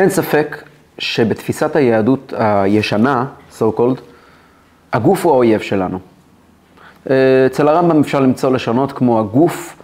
אין 0.00 0.10
ספק 0.10 0.62
שבתפיסת 0.98 1.76
היהדות 1.76 2.32
הישנה, 2.36 3.24
so 3.58 3.62
called, 3.76 4.00
הגוף 4.92 5.24
הוא 5.24 5.32
האויב 5.32 5.60
שלנו. 5.60 5.98
אצל 7.46 7.68
הרמב"ם 7.68 8.00
אפשר 8.00 8.20
למצוא 8.20 8.52
לשונות 8.52 8.92
כמו 8.92 9.20
הגוף 9.20 9.76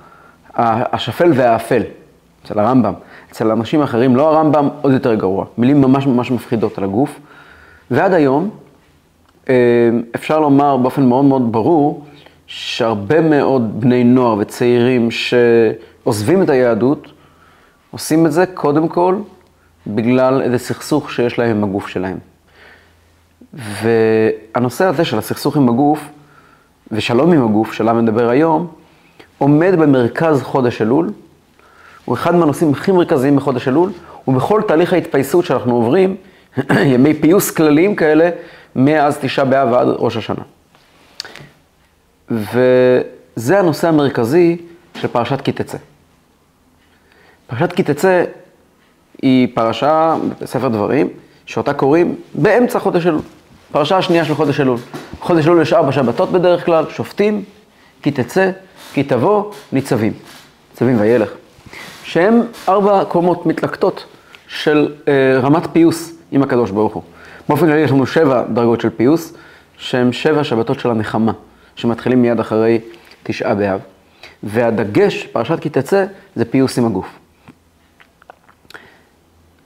השפל 0.55 1.33
והאפל, 1.35 1.83
אצל 2.45 2.59
הרמב"ם. 2.59 2.93
אצל 3.33 3.51
אנשים 3.51 3.83
אחרים, 3.83 4.17
לא 4.17 4.29
הרמב"ם, 4.29 4.69
עוד 4.83 4.93
יותר 4.93 5.15
גרוע. 5.15 5.45
מילים 5.59 5.81
ממש 5.81 6.07
ממש 6.07 6.31
מפחידות 6.31 6.79
על 6.79 6.85
הגוף. 6.85 7.21
ועד 7.91 8.13
היום, 8.13 8.51
אה, 9.49 9.55
אפשר 10.15 10.41
לומר 10.41 10.77
באופן 10.77 11.07
מאוד 11.07 11.25
מאוד 11.25 11.53
ברור, 11.53 12.05
שהרבה 12.47 13.21
מאוד 13.21 13.81
בני 13.81 14.05
נוער 14.05 14.37
וצעירים 14.39 15.09
שעוזבים 15.11 16.43
את 16.43 16.51
היהדות, 16.51 17.13
עושים 17.91 18.27
את 18.27 18.33
זה 18.33 18.47
קודם 18.47 18.89
כל 18.89 19.17
בגלל 19.87 20.43
איזה 20.43 20.59
סכסוך 20.59 21.13
שיש 21.13 21.39
להם 21.39 21.57
עם 21.57 21.65
הגוף 21.65 21.89
שלהם. 21.89 22.19
והנושא 23.55 24.85
הזה 24.85 25.05
של 25.05 25.19
הסכסוך 25.19 25.57
עם 25.57 25.69
הגוף, 25.69 26.09
ושלום 26.93 27.33
עם 27.33 27.45
הגוף, 27.45 27.73
שעליו 27.73 28.01
נדבר 28.01 28.29
היום, 28.29 28.67
עומד 29.39 29.75
במרכז 29.79 30.43
חודש 30.43 30.83
אלול. 30.83 31.11
הוא 32.05 32.15
אחד 32.15 32.35
מהנושאים 32.35 32.73
הכי 32.73 32.93
מרכזיים 32.93 33.37
בחודש 33.37 33.69
אלול, 33.69 33.91
ובכל 34.29 34.63
תהליך 34.69 34.93
ההתפייסות 34.93 35.45
שאנחנו 35.45 35.75
עוברים, 35.75 36.17
ימי 36.93 37.15
פיוס 37.15 37.51
כלליים 37.51 37.97
כאלה, 37.97 38.31
מאז 38.77 39.19
תשעה 39.21 39.45
באב 39.45 39.73
ועד 39.73 39.89
ראש 39.89 40.17
השנה. 40.17 40.43
וזה 42.31 43.59
הנושא 43.59 43.89
המרכזי 43.89 44.57
של 44.95 45.09
פרשת 45.09 45.41
כי 45.41 45.53
תצא. 45.53 45.79
פרשת 47.47 47.73
כי 47.73 47.83
תצא 47.83 48.25
היא 49.23 49.49
פרשה 49.55 50.17
בספר 50.41 50.69
דברים, 50.69 51.09
שאותה 51.47 51.73
קוראים 51.73 52.15
באמצע 52.35 52.79
חודש 52.79 53.07
אלול. 53.07 53.21
פרשה 53.73 53.97
השנייה 53.97 54.25
של 54.25 54.35
חודש 54.35 54.61
אלול. 54.61 54.79
חודש 55.21 55.47
אלול 55.47 55.63
יש 55.63 55.73
ארבע 55.73 55.93
שבתות 55.93 56.33
בדרך 56.33 56.65
כלל, 56.65 56.85
שופטים, 56.91 57.45
כי 58.03 58.11
תצא, 58.11 58.51
כי 58.93 59.03
תבוא, 59.03 59.53
ניצבים. 59.73 60.13
ניצבים 60.71 61.01
וילך. 61.01 61.31
שהם 62.05 62.41
ארבע 62.69 63.05
קומות 63.05 63.47
מתלקטות 63.47 64.05
של 64.49 64.95
אה, 65.09 65.39
רמת 65.39 65.67
פיוס 65.73 66.13
עם 66.33 66.43
הקדוש 66.43 66.71
ברוך 66.71 66.95
הוא. 66.95 67.03
באופן 67.49 67.67
כללי 67.67 67.81
יש 67.81 67.91
לנו 67.91 68.07
שבע 68.07 68.43
דרגות 68.43 68.81
של 68.81 68.91
פיוס, 68.91 69.33
שהם 69.79 70.13
שבע 70.13 70.45
שבתות 70.45 70.81
של 70.81 70.91
הנחמה, 70.91 71.33
שמתחילים 71.77 72.23
מיד 72.23 72.41
אחרי 72.41 72.81
תשעה 73.23 73.55
באב. 73.55 73.81
והדגש, 74.43 75.27
פרשת 75.27 75.61
כי 75.61 75.69
תצא, 75.69 76.05
זה 76.37 76.45
פיוס 76.45 76.79
עם 76.79 76.87
הגוף. 76.87 77.07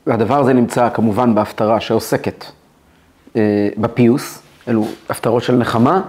והדבר 0.06 0.38
הזה 0.38 0.52
נמצא 0.52 0.88
כמובן 0.94 1.34
בהפטרה 1.34 1.80
שעוסקת 1.80 2.44
אה, 3.36 3.68
בפיוס, 3.78 4.42
אלו 4.68 4.86
הפטרות 5.08 5.42
של 5.42 5.56
נחמה, 5.56 6.02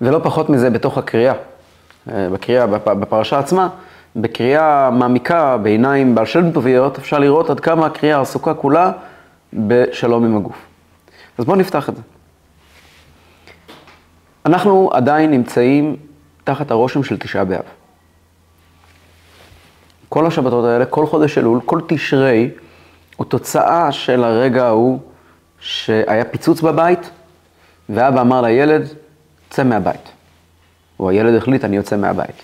ולא 0.00 0.20
פחות 0.22 0.50
מזה 0.50 0.70
בתוך 0.70 0.98
הקריאה, 0.98 1.34
אה, 2.10 2.28
בקריאה, 2.32 2.66
בפרשה 2.66 3.38
עצמה, 3.38 3.68
בקריאה 4.16 4.90
מעמיקה, 4.90 5.56
בעיניים 5.56 6.14
בעל 6.14 6.26
שם 6.26 6.50
טוביות, 6.50 6.98
אפשר 6.98 7.18
לראות 7.18 7.50
עד 7.50 7.60
כמה 7.60 7.86
הקריאה 7.86 8.20
עסוקה 8.20 8.54
כולה 8.54 8.92
בשלום 9.52 10.24
עם 10.24 10.36
הגוף. 10.36 10.56
אז 11.38 11.44
בואו 11.44 11.56
נפתח 11.56 11.88
את 11.88 11.96
זה. 11.96 12.02
אנחנו 14.46 14.90
עדיין 14.92 15.30
נמצאים 15.30 15.96
תחת 16.44 16.70
הרושם 16.70 17.02
של 17.02 17.18
תשעה 17.18 17.44
באב. 17.44 17.62
כל 20.08 20.26
השבתות 20.26 20.64
האלה, 20.64 20.86
כל 20.86 21.06
חודש 21.06 21.38
אלול, 21.38 21.60
כל 21.64 21.80
תשרי, 21.86 22.50
הוא 23.16 23.26
תוצאה 23.26 23.92
של 23.92 24.24
הרגע 24.24 24.66
ההוא 24.66 24.98
שהיה 25.60 26.24
פיצוץ 26.24 26.60
בבית, 26.60 27.10
ואבא 27.88 28.20
אמר 28.20 28.40
לילד, 28.42 28.82
צא 29.50 29.64
מהבית. 29.64 30.08
או 31.00 31.10
הילד 31.10 31.34
החליט, 31.34 31.64
אני 31.64 31.76
יוצא 31.76 31.96
מהבית. 31.96 32.42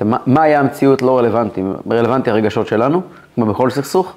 מה, 0.00 0.16
מה 0.26 0.42
היה 0.42 0.60
המציאות 0.60 1.02
לא 1.02 1.18
רלוונטי? 1.18 1.62
רלוונטי 1.90 2.30
הרגשות 2.30 2.66
שלנו, 2.66 3.02
כמו 3.34 3.46
בכל 3.46 3.70
סכסוך, 3.70 4.12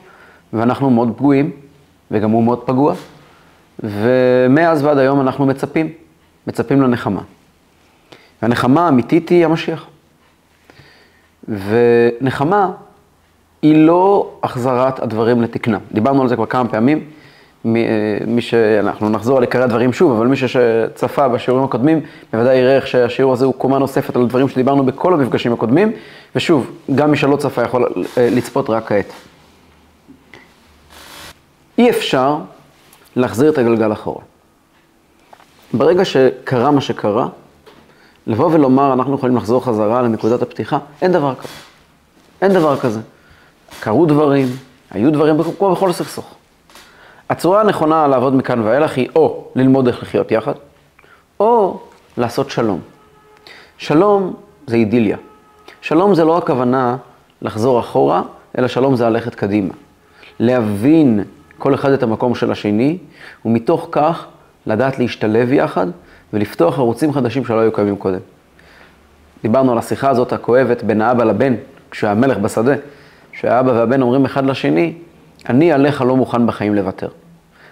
ואנחנו 0.53 0.89
מאוד 0.89 1.13
פגועים, 1.17 1.51
וגם 2.11 2.31
הוא 2.31 2.44
מאוד 2.44 2.63
פגוע, 2.65 2.94
ומאז 3.83 4.83
ועד 4.83 4.97
היום 4.97 5.21
אנחנו 5.21 5.45
מצפים, 5.45 5.91
מצפים 6.47 6.81
לנחמה. 6.81 7.21
והנחמה 8.41 8.85
האמיתית 8.85 9.29
היא 9.29 9.45
המשיח. 9.45 9.85
ונחמה 11.47 12.71
היא 13.62 13.85
לא 13.85 14.29
החזרת 14.44 15.00
הדברים 15.00 15.41
לתקנם. 15.41 15.79
דיברנו 15.91 16.22
על 16.22 16.29
זה 16.29 16.35
כבר 16.35 16.45
כמה 16.45 16.69
פעמים. 16.69 17.03
מי, 17.66 17.85
מי 18.28 18.41
שאנחנו 18.41 19.09
נחזור 19.09 19.38
על 19.38 19.44
עיקרי 19.44 19.63
הדברים 19.63 19.94
שוב, 19.94 20.12
אבל 20.12 20.28
מי 20.28 20.35
שצפה 20.35 21.28
בשיעורים 21.28 21.66
הקודמים, 21.66 22.01
בוודאי 22.34 22.57
יראה 22.57 22.75
איך 22.75 22.88
שהשיעור 22.88 23.34
הזה 23.34 23.45
הוא 23.45 23.53
קומה 23.53 23.79
נוספת 23.79 24.16
על 24.16 24.28
דברים 24.28 24.50
שדיברנו 24.50 24.85
בכל 24.85 25.13
המפגשים 25.13 25.53
הקודמים, 25.53 25.91
ושוב, 26.35 26.72
גם 26.95 27.12
מי 27.12 27.18
שלא 27.18 27.35
צפה 27.35 27.63
יכול 27.63 27.90
לצפות 28.18 28.69
רק 28.69 28.88
כעת. 28.88 29.13
אי 31.78 31.89
אפשר 31.89 32.38
להחזיר 33.16 33.51
את 33.51 33.57
הגלגל 33.57 33.94
אחורה. 33.94 34.22
ברגע 35.74 36.06
שקרה 36.06 36.72
מה 36.72 36.81
שקרה, 36.81 37.28
לבוא 38.28 38.50
ולומר, 38.53 38.94
אנחנו 38.94 39.16
יכולים 39.16 39.38
לחזור 39.38 39.66
חזרה 39.66 40.01
לנקודת 40.01 40.41
הפתיחה, 40.41 40.78
אין 41.01 41.12
דבר 41.12 41.35
כזה. 41.35 41.50
אין 42.41 42.53
דבר 42.53 42.78
כזה. 42.78 43.00
קרו 43.79 44.05
דברים, 44.05 44.47
היו 44.91 45.11
דברים, 45.11 45.35
כמו 45.57 45.72
בכל 45.72 45.91
סכסוך. 45.91 46.35
הצורה 47.29 47.61
הנכונה 47.61 48.07
לעבוד 48.07 48.35
מכאן 48.35 48.59
ואילך 48.59 48.97
היא 48.97 49.09
או 49.16 49.47
ללמוד 49.55 49.88
איך 49.88 50.03
לחיות 50.03 50.31
יחד, 50.31 50.53
או 51.39 51.79
לעשות 52.17 52.50
שלום. 52.50 52.79
שלום 53.77 54.33
זה 54.67 54.75
אידיליה. 54.75 55.17
שלום 55.81 56.16
זה 56.16 56.25
לא 56.25 56.38
הכוונה 56.38 56.97
לחזור 57.41 57.79
אחורה, 57.79 58.22
אלא 58.57 58.67
שלום 58.67 58.95
זה 58.95 59.09
ללכת 59.09 59.35
קדימה. 59.35 59.73
להבין 60.39 61.23
כל 61.57 61.73
אחד 61.75 61.91
את 61.91 62.03
המקום 62.03 62.35
של 62.35 62.51
השני, 62.51 62.97
ומתוך 63.45 63.88
כך 63.91 64.25
לדעת 64.66 65.00
להשתלב 65.00 65.53
יחד 65.53 65.88
ולפתוח 66.33 66.79
ערוצים 66.79 67.13
חדשים 67.13 67.45
שלא 67.45 67.59
היו 67.59 67.72
קיימים 67.72 67.95
קודם. 67.95 68.19
דיברנו 69.41 69.72
על 69.72 69.77
השיחה 69.77 70.09
הזאת 70.09 70.33
הכואבת 70.33 70.83
בין 70.83 71.01
האבא 71.01 71.23
לבן, 71.23 71.53
כשהיה 71.91 72.13
מלך 72.13 72.38
בשדה, 72.38 72.73
שהאבא 73.39 73.71
והבן 73.71 74.01
אומרים 74.01 74.25
אחד 74.25 74.45
לשני, 74.45 74.93
אני 75.49 75.71
עליך 75.71 76.01
לא 76.01 76.15
מוכן 76.15 76.47
בחיים 76.47 76.75
לוותר. 76.75 77.07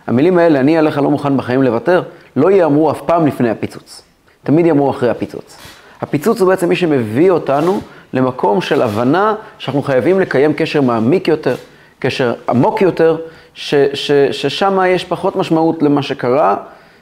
המילים 0.08 0.38
האלה, 0.38 0.60
אני 0.60 0.78
עליך 0.78 0.98
לא 0.98 1.12
מוכן 1.12 1.38
בחיים 1.38 1.64
לוותר, 1.64 2.04
לא 2.36 2.52
ייאמרו 2.52 2.92
אף 2.92 3.02
פעם 3.02 3.28
לפני 3.28 3.50
הפיצוץ. 3.50 4.02
תמיד 4.44 4.66
ייאמרו 4.66 4.90
אחרי 4.90 5.10
הפיצוץ. 5.10 5.58
הפיצוץ 6.02 6.42
הוא 6.42 6.48
בעצם 6.48 6.70
מי 6.70 6.76
שמביא 6.76 7.32
אותנו 7.32 7.80
למקום 8.14 8.62
של 8.62 8.82
הבנה 8.82 9.36
שאנחנו 9.58 9.82
חייבים 9.82 10.20
לקיים 10.20 10.54
קשר 10.54 10.82
מעמיק 10.82 11.28
יותר, 11.28 11.56
קשר 12.00 12.34
עמוק 12.50 12.82
יותר, 12.82 13.18
ששם 13.54 14.80
יש 14.88 15.06
פחות 15.06 15.36
משמעות 15.36 15.84
למה 15.84 16.02
שקרה 16.02 16.56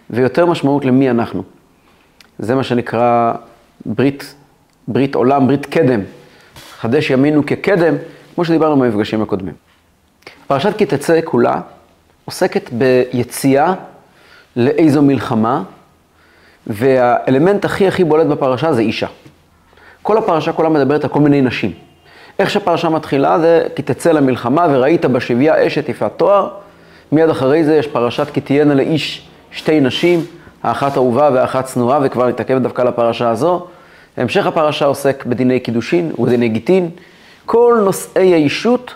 ויותר 0.09 0.45
משמעות 0.45 0.85
למי 0.85 1.09
אנחנו. 1.09 1.43
זה 2.39 2.55
מה 2.55 2.63
שנקרא 2.63 3.33
ברית, 3.85 4.35
ברית 4.87 5.15
עולם, 5.15 5.47
ברית 5.47 5.65
קדם. 5.65 5.99
חדש 6.79 7.09
ימינו 7.09 7.45
כקדם, 7.45 7.95
כמו 8.35 8.45
שדיברנו 8.45 8.81
במפגשים 8.81 9.21
הקודמים. 9.21 9.53
פרשת 10.47 10.77
כי 10.77 10.85
תצא 10.85 11.19
כולה 11.25 11.61
עוסקת 12.25 12.69
ביציאה 12.71 13.73
לאיזו 14.55 15.01
מלחמה, 15.01 15.63
והאלמנט 16.67 17.65
הכי 17.65 17.87
הכי 17.87 18.03
בולט 18.03 18.27
בפרשה 18.27 18.73
זה 18.73 18.81
אישה. 18.81 19.07
כל 20.01 20.17
הפרשה 20.17 20.53
כולה 20.53 20.69
מדברת 20.69 21.03
על 21.03 21.09
כל 21.09 21.19
מיני 21.19 21.41
נשים. 21.41 21.71
איך 22.39 22.49
שהפרשה 22.49 22.89
מתחילה 22.89 23.39
זה 23.39 23.63
כי 23.75 23.81
תצא 23.81 24.11
למלחמה 24.11 24.67
וראית 24.71 25.05
בשביה 25.05 25.67
אשת 25.67 25.89
יפת 25.89 26.11
תואר. 26.17 26.49
מיד 27.11 27.29
אחרי 27.29 27.63
זה 27.63 27.75
יש 27.75 27.87
פרשת 27.87 28.27
כי 28.33 28.41
תהיינה 28.41 28.73
לאיש 28.73 29.27
שתי 29.51 29.79
נשים, 29.79 30.25
האחת 30.63 30.97
אהובה 30.97 31.29
והאחת 31.33 31.65
צנועה, 31.65 31.99
וכבר 32.03 32.27
נתעכב 32.27 32.57
דווקא 32.57 32.81
לפרשה 32.81 33.29
הזו. 33.29 33.67
המשך 34.17 34.45
הפרשה 34.45 34.85
עוסק 34.85 35.25
בדיני 35.25 35.59
קידושין 35.59 36.11
ודיני 36.23 36.49
גיטין. 36.49 36.89
כל 37.45 37.79
נושאי 37.83 38.33
האישות, 38.33 38.95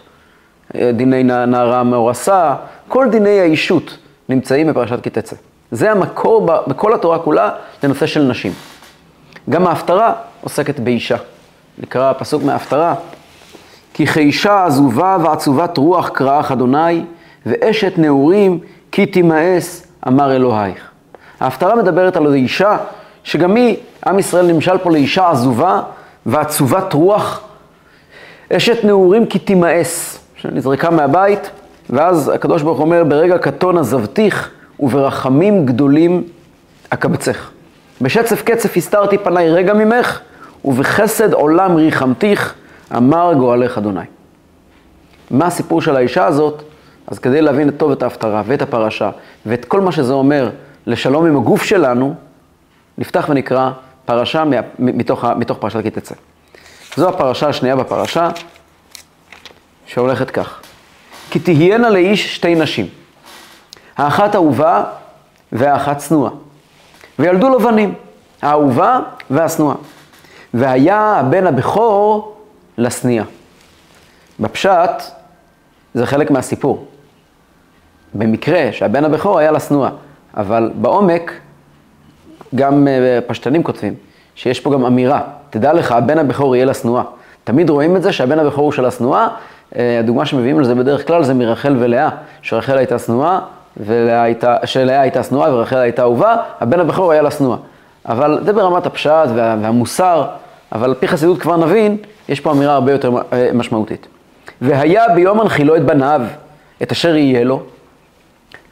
אה, 0.76 0.92
דיני 0.94 1.24
נערה 1.24 1.84
מאורסה, 1.84 2.56
כל 2.88 3.08
דיני 3.12 3.40
האישות 3.40 3.98
נמצאים 4.30 4.68
בפרשת 4.68 5.04
כי 5.04 5.10
תצא. 5.10 5.36
זה 5.72 5.92
המקור 5.92 6.46
בכל 6.68 6.94
התורה 6.94 7.20
כולה 7.20 7.52
לנושא 7.84 8.06
של 8.06 8.22
נשים. 8.22 8.52
גם 9.50 9.68
ההפטרה 9.68 10.14
עוסקת 10.42 10.80
באישה. 10.80 11.18
נקרא 11.78 12.10
הפסוק 12.10 12.44
מההפטרה, 12.44 12.96
כי 13.94 14.06
כאישה 14.06 14.66
עזובה 14.66 15.18
ועצובת 15.24 15.78
רוח 15.78 16.10
קראך 16.10 16.52
אדוני, 16.52 17.04
ואשת 17.46 17.94
נעורים 17.98 18.60
כי 18.92 19.06
תימאס 19.06 19.88
אמר 20.08 20.36
אלוהיך. 20.36 20.90
ההפטרה 21.40 21.76
מדברת 21.76 22.16
על 22.16 22.34
אישה 22.34 22.78
שגם 23.24 23.56
היא, 23.56 23.78
עם 24.08 24.20
ישראל 24.20 24.52
נמשל 24.54 24.78
פה 24.78 24.92
לאישה 24.92 25.30
עזובה 25.30 25.82
ועצובת 26.26 26.94
רוח. 26.94 27.42
אשת 28.54 28.84
נעורים 28.84 29.26
כי 29.26 29.40
תימאס, 29.40 30.20
שנזרקה 30.36 30.90
מהבית 30.90 31.50
ואז 31.90 32.32
הקדוש 32.36 32.62
ברוך 32.62 32.80
אומר, 32.80 33.04
ברגע 33.04 33.38
קטון 33.38 33.78
עזבתיך, 33.78 34.50
וברחמים 34.80 35.66
גדולים 35.66 36.24
אקבצך. 36.90 37.50
בשצף 38.02 38.42
קצף 38.42 38.78
הסתרתי 38.78 39.18
פניי 39.18 39.50
רגע 39.50 39.74
ממך, 39.74 40.20
ובחסד 40.66 41.34
עולם 41.34 41.76
ריחמתיך, 41.76 42.54
אמר 42.98 43.34
גואלך 43.34 43.78
אדוני. 43.78 44.02
מה 45.32 45.46
הסיפור 45.46 45.82
של 45.82 45.96
האישה 45.96 46.26
הזאת? 46.26 46.64
אז 47.08 47.20
כדי 47.20 47.42
להבין 47.42 47.72
טוב 47.72 47.92
את 47.92 48.04
ההפטרה 48.04 48.44
ואת 48.46 48.62
הפרשה 48.62 49.10
ואת 49.46 49.66
כל 49.66 49.82
מה 49.82 49.92
שזה 49.92 50.14
אומר 50.14 50.50
לשלום 50.88 51.26
עם 51.26 51.38
הגוף 51.38 51.64
שלנו, 51.64 52.16
נפתח 52.98 53.26
ונקרא 53.30 53.72
פרשה 54.06 54.44
מתוך, 54.80 55.26
מתוך 55.26 55.58
פרשת 55.58 55.84
כי 55.84 55.90
תצא. 55.90 56.16
זו 56.98 57.10
הפרשה 57.10 57.48
השנייה 57.48 57.76
בפרשה, 57.76 58.30
שהולכת 59.86 60.32
כך. 60.32 60.62
כי 61.30 61.40
תהיינה 61.40 61.90
לאיש 61.90 62.36
שתי 62.36 62.56
נשים, 62.56 62.88
האחת 63.98 64.36
אהובה 64.36 64.84
והאחת 65.52 66.02
שנואה. 66.02 66.32
וילדו 67.20 67.50
לו 67.50 67.60
בנים, 67.60 67.94
האהובה 68.42 69.00
והשנואה. 69.30 69.76
והיה 70.54 71.00
הבן 71.00 71.48
הבכור 71.48 72.38
לשניאה. 72.78 73.24
בפשט, 74.40 75.04
זה 75.94 76.06
חלק 76.06 76.32
מהסיפור. 76.32 76.88
במקרה 78.14 78.70
שהבן 78.72 79.06
הבכור 79.06 79.40
היה 79.40 79.52
לשנואה, 79.52 79.90
אבל 80.38 80.72
בעומק, 80.76 81.32
גם 82.56 82.88
אה, 82.88 83.20
פשטנים 83.28 83.64
כותבים, 83.64 83.96
שיש 84.36 84.60
פה 84.60 84.74
גם 84.74 84.86
אמירה, 84.86 85.22
תדע 85.50 85.74
לך, 85.74 85.92
הבן 85.92 86.18
הבכור 86.18 86.56
יהיה 86.56 86.66
לשנואה. 86.66 87.04
תמיד 87.44 87.70
רואים 87.70 87.96
את 87.96 88.04
זה 88.04 88.12
שהבן 88.12 88.40
הבכור 88.40 88.64
הוא 88.64 88.72
של 88.72 88.86
השנואה, 88.86 89.28
אה, 89.76 90.00
הדוגמה 90.00 90.26
שמביאים 90.26 90.60
לזה 90.60 90.76
בדרך 90.76 91.08
כלל 91.08 91.24
זה 91.24 91.34
מרחל 91.34 91.76
ולאה, 91.80 92.10
שרחל 92.42 92.78
הייתה 92.78 93.00
שנואה, 93.00 93.40
שלאה 94.66 95.02
הייתה 95.02 95.24
שנואה 95.24 95.54
ורחל 95.54 95.78
הייתה 95.78 96.02
אהובה, 96.02 96.36
הבן 96.62 96.80
הבכור 96.80 97.12
היה 97.12 97.22
לה 97.22 97.32
שנואה. 97.32 97.58
אבל 98.06 98.40
זה 98.46 98.54
ברמת 98.54 98.86
הפשט 98.86 99.30
וה, 99.36 99.56
והמוסר, 99.62 100.26
אבל 100.72 100.90
על 100.90 100.96
פי 100.96 101.08
חסידות 101.08 101.42
כבר 101.42 101.58
נבין, 101.58 101.98
יש 102.30 102.40
פה 102.40 102.52
אמירה 102.52 102.74
הרבה 102.74 102.92
יותר 102.92 103.12
אה, 103.34 103.50
משמעותית. 103.54 104.08
והיה 104.62 105.10
ביום 105.16 105.42
הנחילו 105.42 105.76
את 105.76 105.86
בניו, 105.86 106.22
את 106.84 106.92
אשר 106.92 107.16
יהיה 107.16 107.44
לו, 107.44 107.62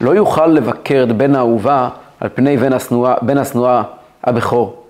לא 0.02 0.16
יוכל 0.16 0.48
לבקר 0.48 1.06
את 1.10 1.12
בן 1.12 1.36
האהובה 1.36 1.90
על 2.20 2.30
פני 2.36 2.58
בן 3.22 3.38
השנואה 3.38 3.82
הבכור. 4.24 4.85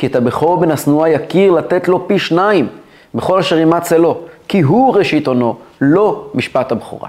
כי 0.00 0.06
את 0.06 0.16
הבכור 0.16 0.56
בן 0.56 0.70
השנואה 0.70 1.08
יכיר 1.08 1.52
לתת 1.52 1.88
לו 1.88 2.08
פי 2.08 2.18
שניים 2.18 2.68
בכל 3.14 3.38
אשר 3.38 3.58
ימצא 3.58 3.96
לו, 3.96 4.18
כי 4.48 4.60
הוא 4.60 4.94
ראשית 4.94 5.26
עונו, 5.26 5.56
לא 5.80 6.30
משפט 6.34 6.72
הבכורה. 6.72 7.08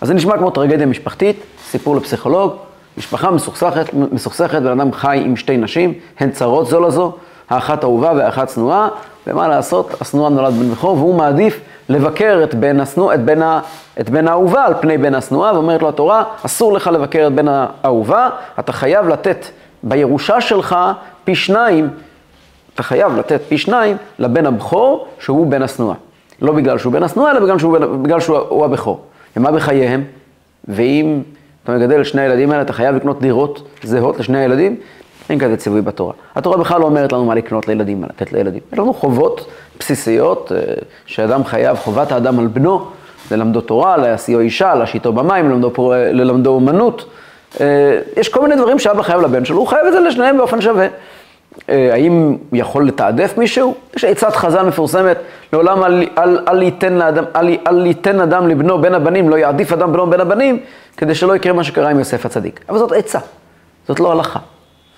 אז 0.00 0.08
זה 0.08 0.14
נשמע 0.14 0.38
כמו 0.38 0.50
טרגדיה 0.50 0.86
משפחתית, 0.86 1.36
סיפור 1.70 1.96
לפסיכולוג, 1.96 2.52
משפחה 2.98 3.30
מסוכסכת, 3.30 3.94
מסוכסכת, 3.94 4.62
בן 4.62 4.80
אדם 4.80 4.92
חי 4.92 5.22
עם 5.24 5.36
שתי 5.36 5.56
נשים, 5.56 5.94
הן 6.20 6.30
צרות 6.30 6.66
זו 6.66 6.80
לזו, 6.80 7.12
האחת 7.50 7.84
אהובה 7.84 8.12
והאחת 8.16 8.48
שנואה, 8.48 8.88
ומה 9.26 9.48
לעשות, 9.48 9.94
השנואה 10.00 10.30
נולד 10.30 10.52
בן 10.52 10.70
בכור, 10.70 10.96
והוא 10.96 11.14
מעדיף 11.14 11.60
לבקר 11.88 12.40
את 12.44 12.54
בן, 12.54 12.80
השנוא, 12.80 13.14
את, 13.14 13.24
בן 13.24 13.42
ה, 13.42 13.60
את 14.00 14.10
בן 14.10 14.28
האהובה 14.28 14.64
על 14.64 14.74
פני 14.80 14.98
בן 14.98 15.14
השנואה, 15.14 15.54
ואומרת 15.54 15.82
לו 15.82 15.88
התורה, 15.88 16.24
אסור 16.46 16.72
לך 16.72 16.86
לבקר 16.86 17.26
את 17.26 17.32
בן 17.32 17.48
האהובה, 17.48 18.28
אתה 18.58 18.72
חייב 18.72 19.08
לתת 19.08 19.46
בירושה 19.82 20.40
שלך 20.40 20.76
פי 21.28 21.34
שניים, 21.34 21.88
אתה 22.74 22.82
חייב 22.82 23.18
לתת 23.18 23.40
פי 23.48 23.58
שניים 23.58 23.96
לבן 24.18 24.46
הבכור, 24.46 25.06
שהוא 25.20 25.46
בן 25.46 25.62
השנואה. 25.62 25.94
לא 26.42 26.52
בגלל 26.52 26.78
שהוא 26.78 26.92
בן 26.92 27.02
השנואה, 27.02 27.30
אלא 27.30 27.40
בגלל 27.40 27.58
שהוא, 27.58 27.78
בגלל 27.78 28.20
שהוא 28.20 28.64
הבכור. 28.64 29.00
ומה 29.36 29.52
בחייהם? 29.52 30.04
ואם 30.68 31.22
אתה 31.64 31.72
מגדל 31.72 32.04
שני 32.04 32.22
הילדים 32.22 32.50
האלה, 32.50 32.62
אתה 32.62 32.72
חייב 32.72 32.96
לקנות 32.96 33.20
דירות 33.20 33.68
זהות 33.82 34.18
לשני 34.18 34.38
הילדים, 34.38 34.76
אין 35.30 35.38
כזה 35.38 35.56
ציווי 35.56 35.80
בתורה. 35.80 36.12
התורה 36.34 36.56
בכלל 36.56 36.80
לא 36.80 36.84
אומרת 36.84 37.12
לנו 37.12 37.24
מה 37.24 37.34
לקנות 37.34 37.68
לילדים, 37.68 38.00
מה 38.00 38.06
לתת 38.06 38.32
לילדים. 38.32 38.60
יש 38.72 38.78
לנו 38.78 38.94
חובות 38.94 39.46
בסיסיות 39.80 40.52
אה, 40.52 40.74
שאדם 41.06 41.44
חייב, 41.44 41.76
חובת 41.76 42.12
האדם 42.12 42.38
על 42.38 42.46
בנו, 42.46 42.86
ללמדו 43.30 43.60
תורה, 43.60 43.96
להשיאו 43.96 44.40
אישה, 44.40 44.74
להשיתו 44.74 45.12
במים, 45.12 45.50
ללמדו, 45.50 45.92
ללמדו 46.12 46.50
אומנות. 46.50 47.04
אה, 47.60 48.00
יש 48.16 48.28
כל 48.28 48.42
מיני 48.42 48.56
דברים 48.56 48.78
שאבא 48.78 49.02
חייב 49.02 49.20
לבן 49.20 49.44
שלו, 49.44 49.58
הוא 49.58 49.66
חייב 49.66 49.86
את 49.86 49.92
זה 49.92 50.00
לשניהם 50.00 50.36
באופן 50.36 50.60
שווה. 50.60 50.86
אה, 51.68 51.92
האם 51.92 52.36
הוא 52.50 52.58
יכול 52.58 52.86
לתעדף 52.86 53.38
מישהו? 53.38 53.74
יש 53.96 54.04
עצת 54.04 54.36
חז"ל 54.36 54.62
מפורסמת, 54.62 55.16
לעולם 55.52 55.84
אל, 55.84 56.08
אל, 56.48 56.62
ייתן 56.62 56.92
לאדם, 56.92 57.24
אל, 57.36 57.56
אל 57.66 57.86
ייתן 57.86 58.20
אדם 58.20 58.48
לבנו 58.48 58.80
בין 58.80 58.94
הבנים, 58.94 59.28
לא 59.28 59.36
יעדיף 59.36 59.72
אדם 59.72 59.92
בנו 59.92 60.10
בין 60.10 60.20
הבנים, 60.20 60.60
כדי 60.96 61.14
שלא 61.14 61.36
יקרה 61.36 61.52
מה 61.52 61.64
שקרה 61.64 61.90
עם 61.90 61.98
יוסף 61.98 62.26
הצדיק. 62.26 62.60
אבל 62.68 62.78
זאת 62.78 62.92
עצה, 62.92 63.18
זאת 63.88 64.00
לא 64.00 64.12
הלכה. 64.12 64.38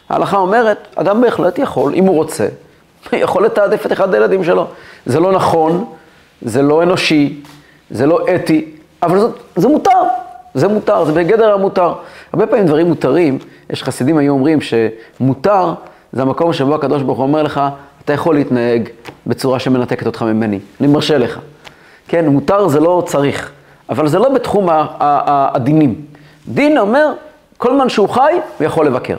ההלכה 0.08 0.36
אומרת, 0.36 0.78
אדם 0.96 1.20
בהחלט 1.20 1.58
יכול, 1.58 1.94
אם 1.94 2.04
הוא 2.04 2.16
רוצה, 2.16 2.46
יכול 3.12 3.44
לתעדף 3.44 3.86
את 3.86 3.92
אחד 3.92 4.14
הילדים 4.14 4.44
שלו. 4.44 4.66
זה 5.06 5.20
לא 5.20 5.32
נכון, 5.32 5.84
זה 6.42 6.62
לא 6.62 6.82
אנושי, 6.82 7.42
זה 7.90 8.06
לא 8.06 8.26
אתי, 8.34 8.70
אבל 9.02 9.18
זאת, 9.18 9.38
זה 9.56 9.68
מותר, 9.68 10.02
זה 10.54 10.68
מותר, 10.68 11.04
זה 11.04 11.12
בגדר 11.12 11.54
המותר. 11.54 11.92
הרבה 12.32 12.46
פעמים 12.46 12.66
דברים 12.66 12.86
מותרים, 12.86 13.38
יש 13.70 13.82
חסידים 13.82 14.18
היו 14.18 14.32
אומרים 14.32 14.58
שמותר 14.60 15.74
זה 16.12 16.22
המקום 16.22 16.52
שבו 16.52 16.74
הקדוש 16.74 17.02
ברוך 17.02 17.18
הוא 17.18 17.26
אומר 17.26 17.42
לך, 17.42 17.60
אתה 18.04 18.12
יכול 18.12 18.34
להתנהג 18.34 18.88
בצורה 19.26 19.58
שמנתקת 19.58 20.06
אותך 20.06 20.22
ממני, 20.22 20.58
אני 20.80 20.88
מרשה 20.88 21.18
לך. 21.18 21.38
כן, 22.08 22.26
מותר 22.26 22.68
זה 22.68 22.80
לא 22.80 23.02
צריך, 23.06 23.50
אבל 23.88 24.08
זה 24.08 24.18
לא 24.18 24.28
בתחום 24.28 24.68
הדינים. 24.70 25.94
דין 26.48 26.78
אומר, 26.78 27.12
כל 27.58 27.74
זמן 27.74 27.88
שהוא 27.88 28.08
חי, 28.08 28.32
הוא 28.58 28.66
יכול 28.66 28.86
לבקר. 28.86 29.16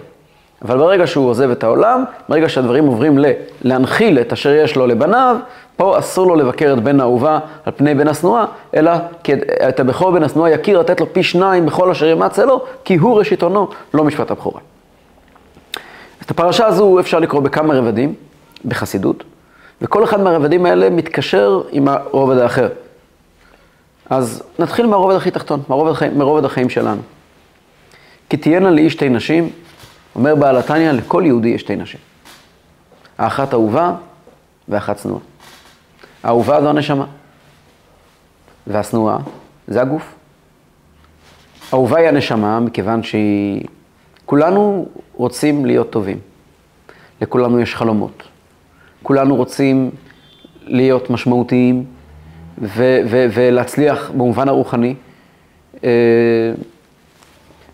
אבל 0.66 0.78
ברגע 0.78 1.08
שהוא 1.08 1.30
עוזב 1.30 1.50
את 1.52 1.64
העולם, 1.64 2.04
ברגע 2.30 2.50
שהדברים 2.50 2.86
עוברים 2.86 3.18
ל- 3.20 3.26
להנחיל 3.62 4.20
את 4.20 4.34
אשר 4.34 4.50
יש 4.54 4.76
לו 4.76 4.88
לבניו, 4.88 5.36
פה 5.78 6.00
אסור 6.00 6.28
לו 6.28 6.36
לבקר 6.36 6.74
את 6.78 6.84
בן 6.84 7.00
האהובה 7.00 7.40
על 7.66 7.74
פני 7.76 7.96
בן 7.96 8.08
השנואה, 8.08 8.46
אלא 8.76 8.92
כי 9.24 9.34
את 9.70 9.80
הבכור 9.80 10.12
בן 10.12 10.24
השנואה 10.24 10.50
יכיר 10.50 10.80
לתת 10.80 11.02
לו 11.02 11.14
פי 11.14 11.24
שניים 11.24 11.66
בכל 11.66 11.92
אשר 11.92 12.06
ימצא 12.06 12.46
לו, 12.46 12.62
כי 12.86 12.96
הוא 12.96 13.18
ראשית 13.18 13.42
עונו, 13.44 13.68
לא 13.94 14.04
משפט 14.04 14.32
הבכורה. 14.32 14.60
את 16.31 16.39
הפרשה 16.39 16.66
הזו 16.66 17.00
אפשר 17.00 17.19
לקרוא 17.19 17.42
בכמה 17.42 17.74
רבדים 17.74 18.13
בחסידות, 18.66 19.24
וכל 19.81 20.04
אחד 20.04 20.19
מהרבדים 20.22 20.66
האלה 20.66 20.89
מתקשר 20.89 21.62
עם 21.72 21.88
הרובד 21.88 22.38
האחר. 22.38 22.69
אז 24.10 24.44
נתחיל 24.60 24.86
מהרובד 24.86 25.16
הכי 25.16 25.31
תחתון, 25.31 25.63
מהרובד 25.68 25.92
החיים, 25.92 26.18
מהרובד 26.18 26.45
החיים 26.45 26.69
שלנו. 26.69 27.01
כי 28.30 28.38
תהיינה 28.38 28.69
לי 28.69 28.90
שתי 28.90 29.09
נשים, 29.09 29.50
אומר 30.16 30.35
בעל 30.35 30.57
התניא, 30.57 30.92
לכל 30.92 31.23
יהודי 31.26 31.50
יש 31.50 31.61
שתי 31.61 31.76
נשים. 31.76 32.00
האחת 33.18 33.54
אהובה 33.54 33.94
ואחת 34.69 35.00
שנואה. 35.00 35.19
האהובה 36.23 36.61
זו 36.61 36.69
הנשמה, 36.69 37.06
והשנואה 38.68 39.18
זה 39.68 39.81
הגוף. 39.81 40.14
אהובה 41.73 41.97
היא 41.97 42.07
הנשמה 42.07 42.59
מכיוון 42.59 43.04
שהיא 43.04 43.64
כולנו 44.31 44.85
רוצים 45.16 45.66
להיות 45.66 45.90
טובים. 45.90 46.19
לכולנו 47.21 47.59
יש 47.59 47.76
חלומות. 47.76 48.23
כולנו 49.04 49.35
רוצים 49.35 49.92
להיות 50.64 51.09
משמעותיים 51.09 51.85
ו- 52.61 53.02
ו- 53.09 53.26
ולהצליח 53.33 54.11
במובן 54.11 54.50
הרוחני. 54.50 54.95
אה, 55.83 55.90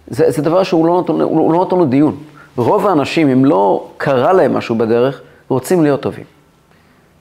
זה, 0.08 0.32
זה 0.32 0.42
דבר 0.42 0.64
שהוא 0.64 0.88
לא 0.88 0.94
נותן, 0.94 1.14
הוא 1.14 1.54
לא 1.54 1.58
נותן 1.58 1.76
לו 1.76 1.86
דיון. 1.86 2.18
רוב 2.56 2.88
האנשים, 2.88 3.30
אם 3.30 3.46
לא 3.46 3.90
קרה 3.98 4.34
להם 4.34 4.54
משהו 4.54 4.76
בדרך, 4.76 5.22
רוצים 5.50 5.84
להיות 5.84 6.02
טובים. 6.02 6.26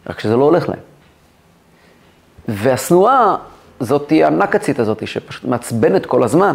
רק 0.07 0.21
שזה 0.21 0.37
לא 0.37 0.45
הולך 0.45 0.69
להם. 0.69 0.81
והשנואה 2.49 3.37
זאת 3.81 4.13
הנקצית 4.25 4.79
הזאת, 4.79 5.09
שפשוט 5.09 5.45
מעצבנת 5.45 6.07
כל 6.07 6.23
הזמן, 6.23 6.55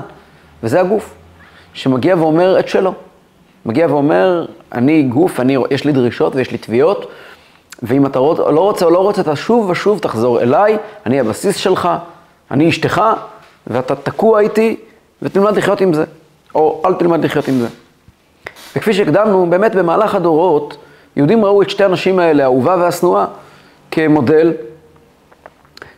וזה 0.64 0.82
הגוף. 0.82 1.21
שמגיע 1.74 2.16
ואומר 2.16 2.60
את 2.60 2.68
שלו. 2.68 2.94
מגיע 3.66 3.88
ואומר, 3.90 4.46
אני 4.74 5.04
גוף, 5.04 5.40
אני, 5.40 5.58
יש 5.72 5.86
לי 5.86 5.92
דרישות 5.92 6.36
ויש 6.36 6.52
לי 6.52 6.58
תביעות, 6.58 7.12
ואם 7.84 8.06
אתה 8.06 8.20
רוצ, 8.20 8.40
לא 8.40 8.60
רוצה 8.60 8.86
או 8.86 8.92
לא 8.92 9.00
רוצה, 9.00 9.22
אתה 9.22 9.36
שוב 9.36 9.70
ושוב 9.70 10.00
תחזור 10.00 10.42
אליי, 10.42 10.78
אני 11.06 11.20
הבסיס 11.20 11.56
שלך, 11.56 11.90
אני 12.52 12.70
אשתך, 12.70 13.02
ואתה 13.68 13.96
תקוע 13.96 14.40
איתי, 14.40 14.76
ותלמד 15.22 15.58
לחיות 15.58 15.82
עם 15.82 15.94
זה, 15.94 16.04
או 16.56 16.82
אל 16.86 16.94
תלמד 16.94 17.26
לחיות 17.26 17.48
עם 17.48 17.54
זה. 17.54 17.68
וכפי 18.76 18.94
שהקדמנו, 18.94 19.50
באמת 19.50 19.76
במהלך 19.76 20.16
הדורות, 20.16 20.78
יהודים 21.16 21.46
ראו 21.46 21.62
את 21.62 21.70
שתי 21.70 21.84
הנשים 21.84 22.20
האלה, 22.20 22.44
האהובה 22.44 22.76
והשנואה, 22.80 23.26
כמודל 23.92 24.54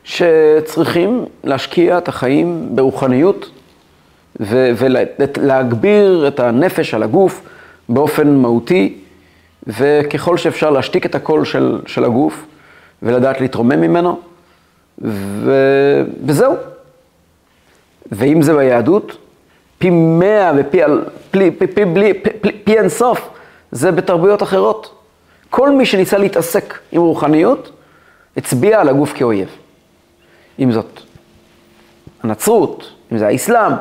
שצריכים 0.04 1.26
להשקיע 1.44 1.98
את 1.98 2.08
החיים 2.08 2.70
ברוחניות, 2.76 3.50
ולהגביר 4.40 6.28
את 6.28 6.40
הנפש 6.40 6.94
על 6.94 7.04
הגוף 7.04 7.42
באופן 7.90 8.36
מהותי, 8.36 8.98
וככל 9.68 10.38
שאפשר 10.38 10.70
להשתיק 10.70 11.06
את 11.06 11.16
הקול 11.16 11.46
של, 11.46 11.82
של 11.86 12.04
הגוף 12.04 12.46
ולדעת 13.04 13.42
להתרומם 13.42 13.82
ממנו, 13.82 14.20
ו... 15.02 15.52
וזהו. 16.26 16.54
ואם 18.12 18.42
זה 18.42 18.54
ביהדות, 18.54 19.18
פי 19.78 19.90
מאה 19.90 20.52
ופי 20.58 20.82
פי, 21.32 21.52
פי, 21.52 21.68
פי, 21.68 21.84
פי, 21.94 22.30
פי, 22.42 22.52
פי 22.64 22.78
אינסוף, 22.78 23.30
זה 23.72 23.92
בתרבויות 23.92 24.44
אחרות. 24.44 24.96
כל 25.50 25.72
מי 25.72 25.86
שניסה 25.86 26.18
להתעסק 26.18 26.80
עם 26.92 27.02
רוחניות, 27.02 27.72
הצביע 28.38 28.82
על 28.82 28.90
הגוף 28.90 29.14
כאויב. 29.16 29.50
אם 30.60 30.72
זאת 30.72 31.00
הנצרות, 32.24 32.92
אם 33.12 33.18
זה 33.18 33.28
האסלאם, 33.28 33.72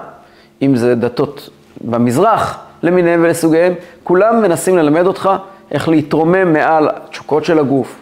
אם 0.63 0.77
זה 0.77 0.95
דתות 0.95 1.51
במזרח 1.81 2.59
למיניהם 2.83 3.25
ולסוגיהם, 3.25 3.73
כולם 4.05 4.43
מנסים 4.43 4.77
ללמד 4.77 5.07
אותך 5.07 5.31
איך 5.71 5.89
להתרומם 5.89 6.53
מעל 6.53 6.89
התשוקות 6.89 7.45
של 7.45 7.59
הגוף, 7.59 7.95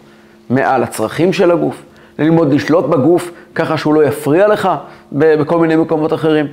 מעל 0.50 0.82
הצרכים 0.82 1.32
של 1.32 1.50
הגוף, 1.50 1.82
ללמוד 2.18 2.52
לשלוט 2.52 2.84
בגוף 2.84 3.30
ככה 3.54 3.76
שהוא 3.76 3.94
לא 3.94 4.04
יפריע 4.04 4.48
לך 4.48 4.68
בכל 5.12 5.58
מיני 5.58 5.76
מקומות 5.76 6.12
אחרים. 6.12 6.46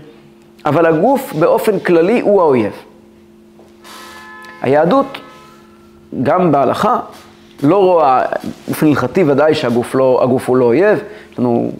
אבל 0.65 0.85
הגוף 0.85 1.33
באופן 1.33 1.79
כללי 1.79 2.21
הוא 2.21 2.41
האויב. 2.41 2.73
היהדות, 4.61 5.17
גם 6.23 6.51
בהלכה, 6.51 6.99
לא 7.63 7.77
רואה, 7.77 8.21
באופן 8.67 8.87
הלכתי 8.87 9.23
ודאי 9.23 9.55
שהגוף 9.55 9.95
לא, 9.95 10.19
הוא 10.45 10.57
לא 10.57 10.65
אויב, 10.65 10.99
יש 11.31 11.39
לנו 11.39 11.71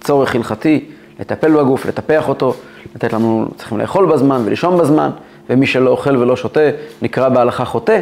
צורך 0.00 0.34
הלכתי 0.34 0.84
לטפל 1.20 1.56
בגוף, 1.56 1.86
לטפח 1.86 2.28
אותו, 2.28 2.54
לתת 2.96 3.12
לנו, 3.12 3.48
צריכים 3.56 3.78
לאכול 3.78 4.06
בזמן 4.06 4.42
ולישון 4.44 4.78
בזמן, 4.78 5.10
ומי 5.50 5.66
שלא 5.66 5.90
אוכל 5.90 6.16
ולא 6.16 6.36
שותה 6.36 6.70
נקרא 7.02 7.28
בהלכה 7.28 7.64
חוטא. 7.64 8.00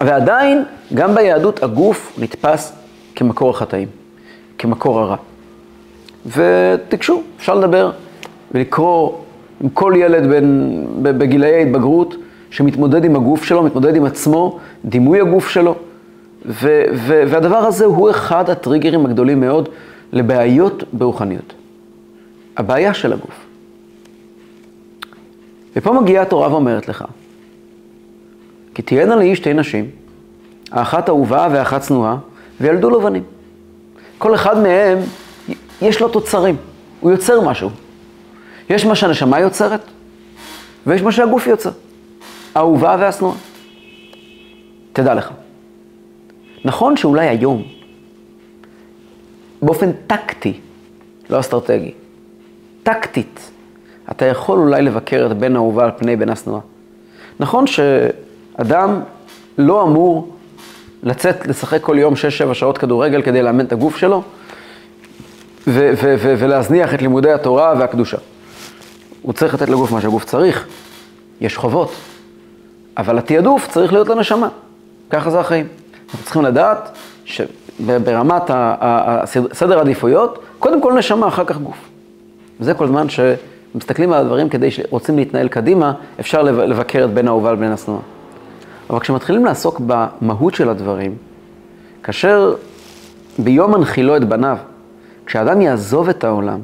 ועדיין, 0.00 0.64
גם 0.94 1.14
ביהדות 1.14 1.62
הגוף 1.62 2.18
נתפס 2.18 2.72
כמקור 3.14 3.50
החטאים, 3.50 3.88
כמקור 4.58 5.00
הרע. 5.00 5.16
ותיגשו, 6.26 7.22
אפשר 7.36 7.54
לדבר 7.54 7.90
ולקרוא 8.54 9.12
עם 9.60 9.68
כל 9.68 9.92
ילד 9.96 10.26
בין, 10.26 10.86
בגילאי 11.02 11.54
ההתבגרות 11.54 12.14
שמתמודד 12.50 13.04
עם 13.04 13.16
הגוף 13.16 13.44
שלו, 13.44 13.62
מתמודד 13.62 13.96
עם 13.96 14.04
עצמו, 14.04 14.58
דימוי 14.84 15.20
הגוף 15.20 15.48
שלו. 15.48 15.74
ו, 16.46 16.82
ו, 16.94 17.22
והדבר 17.28 17.56
הזה 17.56 17.84
הוא 17.84 18.10
אחד 18.10 18.50
הטריגרים 18.50 19.06
הגדולים 19.06 19.40
מאוד 19.40 19.68
לבעיות 20.12 20.84
ברוחניות. 20.92 21.52
הבעיה 22.56 22.94
של 22.94 23.12
הגוף. 23.12 23.43
ופה 25.76 25.92
מגיעה 25.92 26.22
התורה 26.22 26.52
ואומרת 26.52 26.88
לך, 26.88 27.04
כי 28.74 28.82
תהיינה 28.82 29.16
לי 29.16 29.36
שתי 29.36 29.54
נשים, 29.54 29.90
האחת 30.70 31.08
אהובה 31.08 31.48
והאחת 31.52 31.80
צנועה, 31.80 32.16
וילדו 32.60 32.90
לו 32.90 33.00
בנים. 33.00 33.22
כל 34.18 34.34
אחד 34.34 34.58
מהם, 34.58 34.98
יש 35.82 36.00
לו 36.00 36.08
תוצרים, 36.08 36.56
הוא 37.00 37.10
יוצר 37.10 37.40
משהו. 37.40 37.70
יש 38.70 38.86
מה 38.86 38.94
שהנשמה 38.94 39.40
יוצרת, 39.40 39.80
ויש 40.86 41.02
מה 41.02 41.12
שהגוף 41.12 41.46
יוצר. 41.46 41.70
האהובה 42.54 42.96
והשנואה. 43.00 43.34
תדע 44.92 45.14
לך. 45.14 45.30
נכון 46.64 46.96
שאולי 46.96 47.28
היום, 47.28 47.62
באופן 49.62 49.92
טקטי, 50.06 50.60
לא 51.30 51.40
אסטרטגי, 51.40 51.92
טקטית, 52.82 53.50
אתה 54.10 54.24
יכול 54.24 54.58
אולי 54.58 54.82
לבקר 54.82 55.28
את 55.30 55.36
בן 55.38 55.56
האהובה 55.56 55.84
על 55.84 55.90
פני 55.96 56.16
בן 56.16 56.28
השנואה. 56.28 56.60
נכון 57.40 57.64
שאדם 57.66 59.00
לא 59.58 59.82
אמור 59.82 60.34
לצאת 61.02 61.46
לשחק 61.46 61.82
כל 61.82 61.96
יום 61.98 62.14
6-7 62.50 62.54
שעות 62.54 62.78
כדורגל 62.78 63.22
כדי 63.22 63.42
לאמן 63.42 63.64
את 63.64 63.72
הגוף 63.72 63.96
שלו, 63.96 64.22
ו- 65.66 65.92
ו- 66.02 66.14
ו- 66.18 66.34
ולהזניח 66.38 66.94
את 66.94 67.02
לימודי 67.02 67.32
התורה 67.32 67.74
והקדושה. 67.78 68.16
הוא 69.22 69.32
צריך 69.32 69.54
לתת 69.54 69.68
לגוף 69.68 69.92
מה 69.92 70.00
שהגוף 70.00 70.24
צריך, 70.24 70.66
יש 71.40 71.56
חובות, 71.56 71.92
אבל 72.96 73.18
התעדוף 73.18 73.68
צריך 73.70 73.92
להיות 73.92 74.08
לנשמה, 74.08 74.48
ככה 75.10 75.30
זה 75.30 75.40
החיים. 75.40 75.66
אנחנו 76.04 76.24
צריכים 76.24 76.42
לדעת 76.42 76.98
שברמת 77.24 78.50
סדר 79.52 79.78
העדיפויות, 79.78 80.38
קודם 80.58 80.82
כל 80.82 80.92
נשמה, 80.92 81.28
אחר 81.28 81.44
כך 81.44 81.58
גוף. 81.58 81.76
וזה 82.60 82.74
כל 82.74 82.86
זמן 82.86 83.08
שמסתכלים 83.74 84.12
על 84.12 84.20
הדברים 84.20 84.48
כדי 84.48 84.70
שרוצים 84.70 85.16
להתנהל 85.16 85.48
קדימה, 85.48 85.92
אפשר 86.20 86.42
לבקר 86.42 87.04
את 87.04 87.10
בן 87.10 87.28
האהובה 87.28 87.52
לבן 87.52 87.72
השנואה. 87.72 88.00
אבל 88.90 89.00
כשמתחילים 89.00 89.44
לעסוק 89.44 89.80
במהות 89.86 90.54
של 90.54 90.68
הדברים, 90.68 91.14
כאשר 92.02 92.54
ביום 93.38 93.74
הנחילו 93.74 94.16
את 94.16 94.24
בניו, 94.24 94.56
כשאדם 95.26 95.60
יעזוב 95.60 96.08
את 96.08 96.24
העולם 96.24 96.60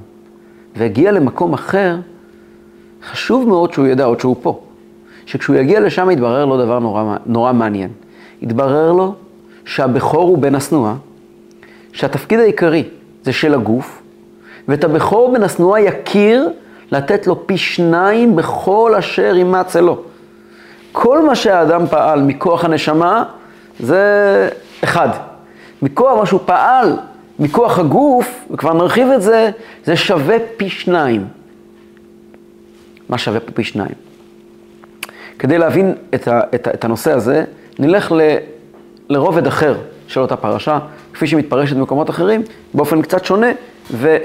והגיע 0.76 1.12
למקום 1.12 1.52
אחר, 1.52 1.96
חשוב 3.10 3.48
מאוד 3.48 3.72
שהוא 3.72 3.86
ידע, 3.86 4.04
עוד 4.04 4.20
שהוא 4.20 4.36
פה, 4.42 4.60
שכשהוא 5.26 5.56
יגיע 5.56 5.80
לשם 5.80 6.10
יתברר 6.10 6.44
לו 6.44 6.64
דבר 6.64 6.78
נורא, 6.78 7.16
נורא 7.26 7.52
מעניין. 7.52 7.90
יתברר 8.42 8.92
לו 8.92 9.14
שהבכור 9.64 10.22
הוא 10.22 10.38
בן 10.38 10.54
השנואה, 10.54 10.94
שהתפקיד 11.92 12.40
העיקרי 12.40 12.84
זה 13.24 13.32
של 13.32 13.54
הגוף, 13.54 14.02
ואת 14.68 14.84
הבכור 14.84 15.32
בן 15.32 15.42
השנואה 15.42 15.80
יכיר 15.80 16.50
לתת 16.92 17.26
לו 17.26 17.46
פי 17.46 17.58
שניים 17.58 18.36
בכל 18.36 18.94
אשר 18.98 19.36
ימצא 19.36 19.80
לו. 19.80 20.02
כל 20.92 21.26
מה 21.26 21.34
שהאדם 21.34 21.86
פעל 21.86 22.22
מכוח 22.22 22.64
הנשמה 22.64 23.24
זה 23.80 24.48
אחד. 24.84 25.08
מכוח 25.82 26.18
מה 26.18 26.26
שהוא 26.26 26.40
פעל, 26.44 26.96
מכוח 27.38 27.78
הגוף, 27.78 28.44
וכבר 28.50 28.72
נרחיב 28.72 29.08
את 29.08 29.22
זה, 29.22 29.50
זה 29.84 29.96
שווה 29.96 30.36
פי 30.56 30.68
שניים. 30.68 31.26
מה 33.08 33.18
שווה 33.18 33.40
פה 33.40 33.52
פי 33.52 33.64
שניים? 33.64 33.94
כדי 35.38 35.58
להבין 35.58 35.94
את, 36.14 36.28
ה, 36.28 36.40
את, 36.54 36.66
ה, 36.66 36.70
את 36.70 36.84
הנושא 36.84 37.12
הזה, 37.12 37.44
נלך 37.78 38.12
ל, 38.12 38.20
לרובד 39.08 39.46
אחר 39.46 39.74
של 40.06 40.20
אותה 40.20 40.36
פרשה, 40.36 40.78
כפי 41.12 41.26
שהיא 41.26 41.38
מתפרשת 41.38 41.76
במקומות 41.76 42.10
אחרים, 42.10 42.42
באופן 42.74 43.02
קצת 43.02 43.24
שונה, 43.24 43.50
ו... 43.90 44.16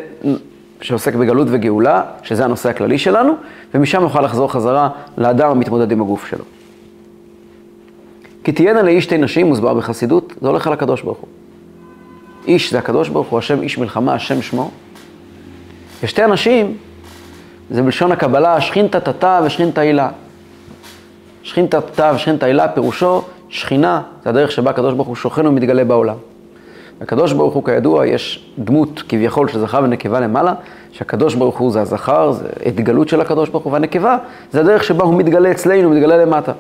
שעוסק 0.86 1.16
בגלות 1.16 1.48
וגאולה, 1.52 2.04
שזה 2.24 2.46
הנושא 2.46 2.70
הכללי 2.70 2.98
שלנו, 2.98 3.34
ומשם 3.74 4.02
נוכל 4.02 4.22
לחזור 4.22 4.52
חזרה 4.52 4.90
לאדם 5.18 5.50
המתמודד 5.50 5.92
עם 5.92 6.02
הגוף 6.02 6.28
שלו. 6.28 6.44
כי 8.44 8.52
תהיינה 8.52 8.82
לאיש 8.82 9.04
שתי 9.04 9.18
נשים, 9.18 9.48
מוסבר 9.48 9.74
בחסידות, 9.74 10.34
זה 10.42 10.48
הולך 10.48 10.68
על 10.68 10.74
הקדוש 10.74 11.02
ברוך 11.02 11.18
הוא. 11.18 11.28
איש 12.48 12.72
זה 12.72 12.80
הקדוש 12.80 13.10
ברוך 13.10 13.28
הוא, 13.28 13.40
השם 13.40 13.62
איש 13.62 13.78
מלחמה, 13.78 14.14
השם 14.14 14.42
שמו. 14.42 14.72
ושתי 16.04 16.24
אנשים, 16.24 16.78
זה 17.70 17.82
בלשון 17.82 18.12
הקבלה, 18.12 18.62
שכינתא 18.62 18.98
תתא 18.98 19.42
ושכינתא 19.46 19.80
הילה. 19.80 20.10
שכינתא 21.44 21.78
תתא 21.78 22.12
ושכינתא 22.16 22.46
הילה, 22.46 22.68
פירושו 22.68 23.22
שכינה, 23.50 24.02
זה 24.24 24.30
הדרך 24.30 24.52
שבה 24.52 24.72
הקדוש 24.72 24.94
ברוך 24.94 25.08
הוא 25.08 25.16
שוכן 25.16 25.48
ומתגלה 25.48 25.84
בעולם. 25.84 26.16
הקדוש 27.02 27.34
ברוך 27.34 27.54
הוא, 27.54 27.64
כידוע, 27.66 28.08
יש 28.08 28.46
דמות 28.60 29.04
כביכול 29.10 29.48
של 29.48 29.60
זכר 29.60 29.82
ונקבה 29.84 30.20
למעלה, 30.20 30.54
שהקדוש 30.92 31.36
ברוך 31.36 31.58
הוא 31.58 31.72
זה 31.72 31.82
הזכר, 31.82 32.32
זה 32.32 32.48
התגלות 32.66 33.10
של 33.10 33.22
הקדוש 33.22 33.50
ברוך 33.50 33.64
הוא, 33.64 33.74
והנקבה 33.74 34.18
זה 34.52 34.60
הדרך 34.60 34.84
שבה 34.84 35.04
הוא 35.04 35.14
מתגלה 35.14 35.52
אצלנו, 35.52 35.90
מתגלה 35.90 36.18
למטה. 36.18 36.52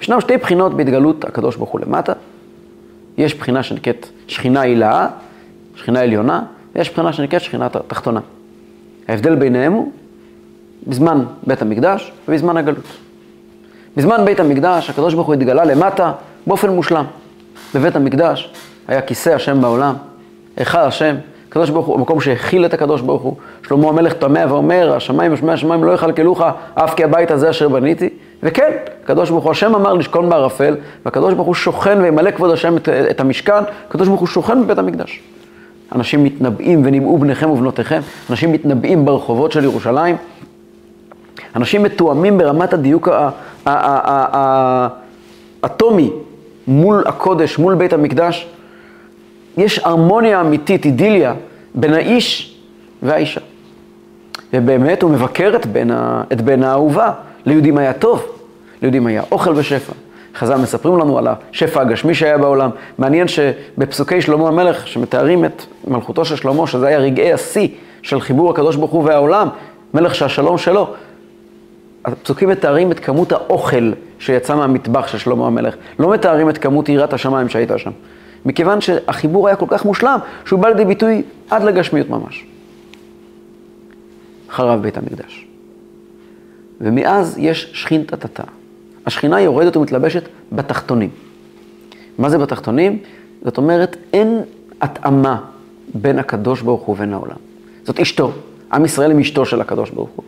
ישנם 0.00 0.20
שתי 0.20 0.36
בחינות 0.36 0.74
בהתגלות 0.74 1.24
הקדוש 1.24 1.56
ברוך 1.56 1.70
הוא 1.70 1.80
למטה. 1.80 2.12
יש 3.18 3.34
בחינה 3.34 3.62
שנקראת 3.62 4.06
שכינה 4.26 4.60
הילאה, 4.60 5.08
שכינה 5.74 6.00
עליונה, 6.00 6.42
ויש 6.74 6.90
בחינה 6.90 7.12
שנקראת 7.12 7.40
שכינה 7.40 7.68
תחתונה. 7.68 8.20
ההבדל 9.08 9.34
ביניהם 9.34 9.72
הוא 9.72 9.92
בזמן 10.86 11.24
בית 11.46 11.62
המקדש 11.62 12.12
ובזמן 12.28 12.56
הגלות. 12.56 12.84
בזמן 13.96 14.24
בית 14.24 14.40
המקדש 14.40 14.90
הקדוש 14.90 15.14
ברוך 15.14 15.26
הוא 15.26 15.34
התגלה 15.34 15.64
למטה 15.64 16.12
באופן 16.46 16.70
מושלם. 16.70 17.04
בבית 17.74 17.96
המקדש 17.96 18.52
היה 18.88 19.00
כיסא 19.00 19.30
השם 19.30 19.60
בעולם, 19.60 19.94
היכל 20.56 20.78
השם, 20.78 21.14
הקדוש 21.48 21.70
ברוך 21.70 21.86
הוא, 21.86 21.96
המקום 21.96 22.20
שהכיל 22.20 22.64
את 22.64 22.74
הקדוש 22.74 23.00
ברוך 23.00 23.22
הוא. 23.22 23.36
שלמה 23.68 23.88
המלך 23.88 24.12
תמה 24.12 24.40
ואומר, 24.48 24.92
השמיים 24.96 25.32
ושמי 25.32 25.52
השמיים 25.52 25.84
לא 25.84 25.92
יכלכלוך 25.92 26.42
אף 26.74 26.94
כי 26.94 27.04
הבית 27.04 27.30
הזה 27.30 27.50
אשר 27.50 27.68
בניתי. 27.68 28.08
וכן, 28.42 28.72
הקדוש 29.04 29.30
ברוך 29.30 29.44
הוא, 29.44 29.50
השם 29.50 29.74
אמר 29.74 29.94
לשכון 29.94 30.28
בערפל, 30.28 30.76
והקדוש 31.04 31.34
ברוך 31.34 31.46
הוא 31.46 31.54
שוכן 31.54 31.98
וימלא 32.02 32.30
כבוד 32.30 32.50
השם 32.50 32.76
את, 32.76 32.88
את 32.88 33.20
המשכן, 33.20 33.62
הקדוש 33.88 34.08
ברוך 34.08 34.20
הוא 34.20 34.28
שוכן 34.28 34.62
בבית 34.62 34.78
המקדש. 34.78 35.20
אנשים 35.94 36.24
מתנבאים 36.24 36.82
וניבאו 36.86 37.18
בניכם 37.18 37.50
ובנותיכם, 37.50 38.00
אנשים 38.30 38.52
מתנבאים 38.52 39.04
ברחובות 39.04 39.52
של 39.52 39.64
ירושלים, 39.64 40.16
אנשים 41.56 41.82
מתואמים 41.82 42.38
ברמת 42.38 42.72
הדיוק 42.72 43.08
האטומי 45.62 46.10
מול 46.66 47.04
הקודש, 47.06 47.58
מול 47.58 47.74
בית 47.74 47.92
המקדש. 47.92 48.48
יש 49.56 49.78
הרמוניה 49.78 50.40
אמיתית, 50.40 50.84
אידיליה, 50.84 51.34
בין 51.74 51.94
האיש 51.94 52.56
והאישה. 53.02 53.40
ובאמת 54.52 55.02
הוא 55.02 55.10
מבקר 55.10 55.56
את 55.56 55.66
בן, 55.66 55.88
את 56.32 56.40
בן 56.40 56.62
האהובה. 56.62 57.12
ליהודים 57.46 57.78
היה 57.78 57.92
טוב, 57.92 58.26
ליהודים 58.82 59.06
היה 59.06 59.22
אוכל 59.32 59.52
ושפע. 59.56 59.92
חז"ל 60.36 60.56
מספרים 60.56 60.98
לנו 60.98 61.18
על 61.18 61.28
השפע 61.28 61.80
הגשמי 61.80 62.14
שהיה 62.14 62.38
בעולם. 62.38 62.70
מעניין 62.98 63.28
שבפסוקי 63.28 64.20
שלמה 64.20 64.48
המלך, 64.48 64.86
שמתארים 64.86 65.44
את 65.44 65.62
מלכותו 65.86 66.24
של 66.24 66.36
שלמה, 66.36 66.66
שזה 66.66 66.86
היה 66.86 66.98
רגעי 66.98 67.32
השיא 67.32 67.68
של 68.02 68.20
חיבור 68.20 68.50
הקדוש 68.50 68.76
ברוך 68.76 68.90
הוא 68.90 69.04
והעולם, 69.04 69.48
מלך 69.94 70.14
שהשלום 70.14 70.58
שלו. 70.58 70.94
הפסוקים 72.04 72.48
מתארים 72.48 72.92
את 72.92 73.00
כמות 73.00 73.32
האוכל 73.32 73.92
שיצא 74.18 74.56
מהמטבח 74.56 75.06
של 75.06 75.18
שלמה 75.18 75.46
המלך. 75.46 75.74
לא 75.98 76.12
מתארים 76.12 76.50
את 76.50 76.58
כמות 76.58 76.88
יראת 76.88 77.12
השמיים 77.12 77.48
שהייתה 77.48 77.78
שם. 77.78 77.90
מכיוון 78.44 78.80
שהחיבור 78.80 79.48
היה 79.48 79.56
כל 79.56 79.66
כך 79.68 79.84
מושלם, 79.84 80.18
שהוא 80.44 80.60
בא 80.60 80.68
לידי 80.68 80.84
ביטוי 80.84 81.22
עד 81.50 81.62
לגשמיות 81.62 82.10
ממש. 82.10 82.44
חרב 84.50 84.82
בית 84.82 84.96
המקדש. 84.96 85.46
ומאז 86.80 87.38
יש 87.38 87.70
שכינתתתה. 87.72 88.42
השכינה 89.06 89.40
יורדת 89.40 89.76
ומתלבשת 89.76 90.28
בתחתונים. 90.52 91.10
מה 92.18 92.30
זה 92.30 92.38
בתחתונים? 92.38 92.98
זאת 93.44 93.58
אומרת, 93.58 93.96
אין 94.12 94.40
התאמה 94.80 95.40
בין 95.94 96.18
הקדוש 96.18 96.62
ברוך 96.62 96.82
הוא 96.82 96.94
ובין 96.94 97.12
העולם. 97.12 97.36
זאת 97.84 98.00
אשתו. 98.00 98.32
עם 98.72 98.84
ישראל 98.84 99.10
עם 99.10 99.18
אשתו 99.18 99.46
של 99.46 99.60
הקדוש 99.60 99.90
ברוך 99.90 100.10
הוא. 100.16 100.24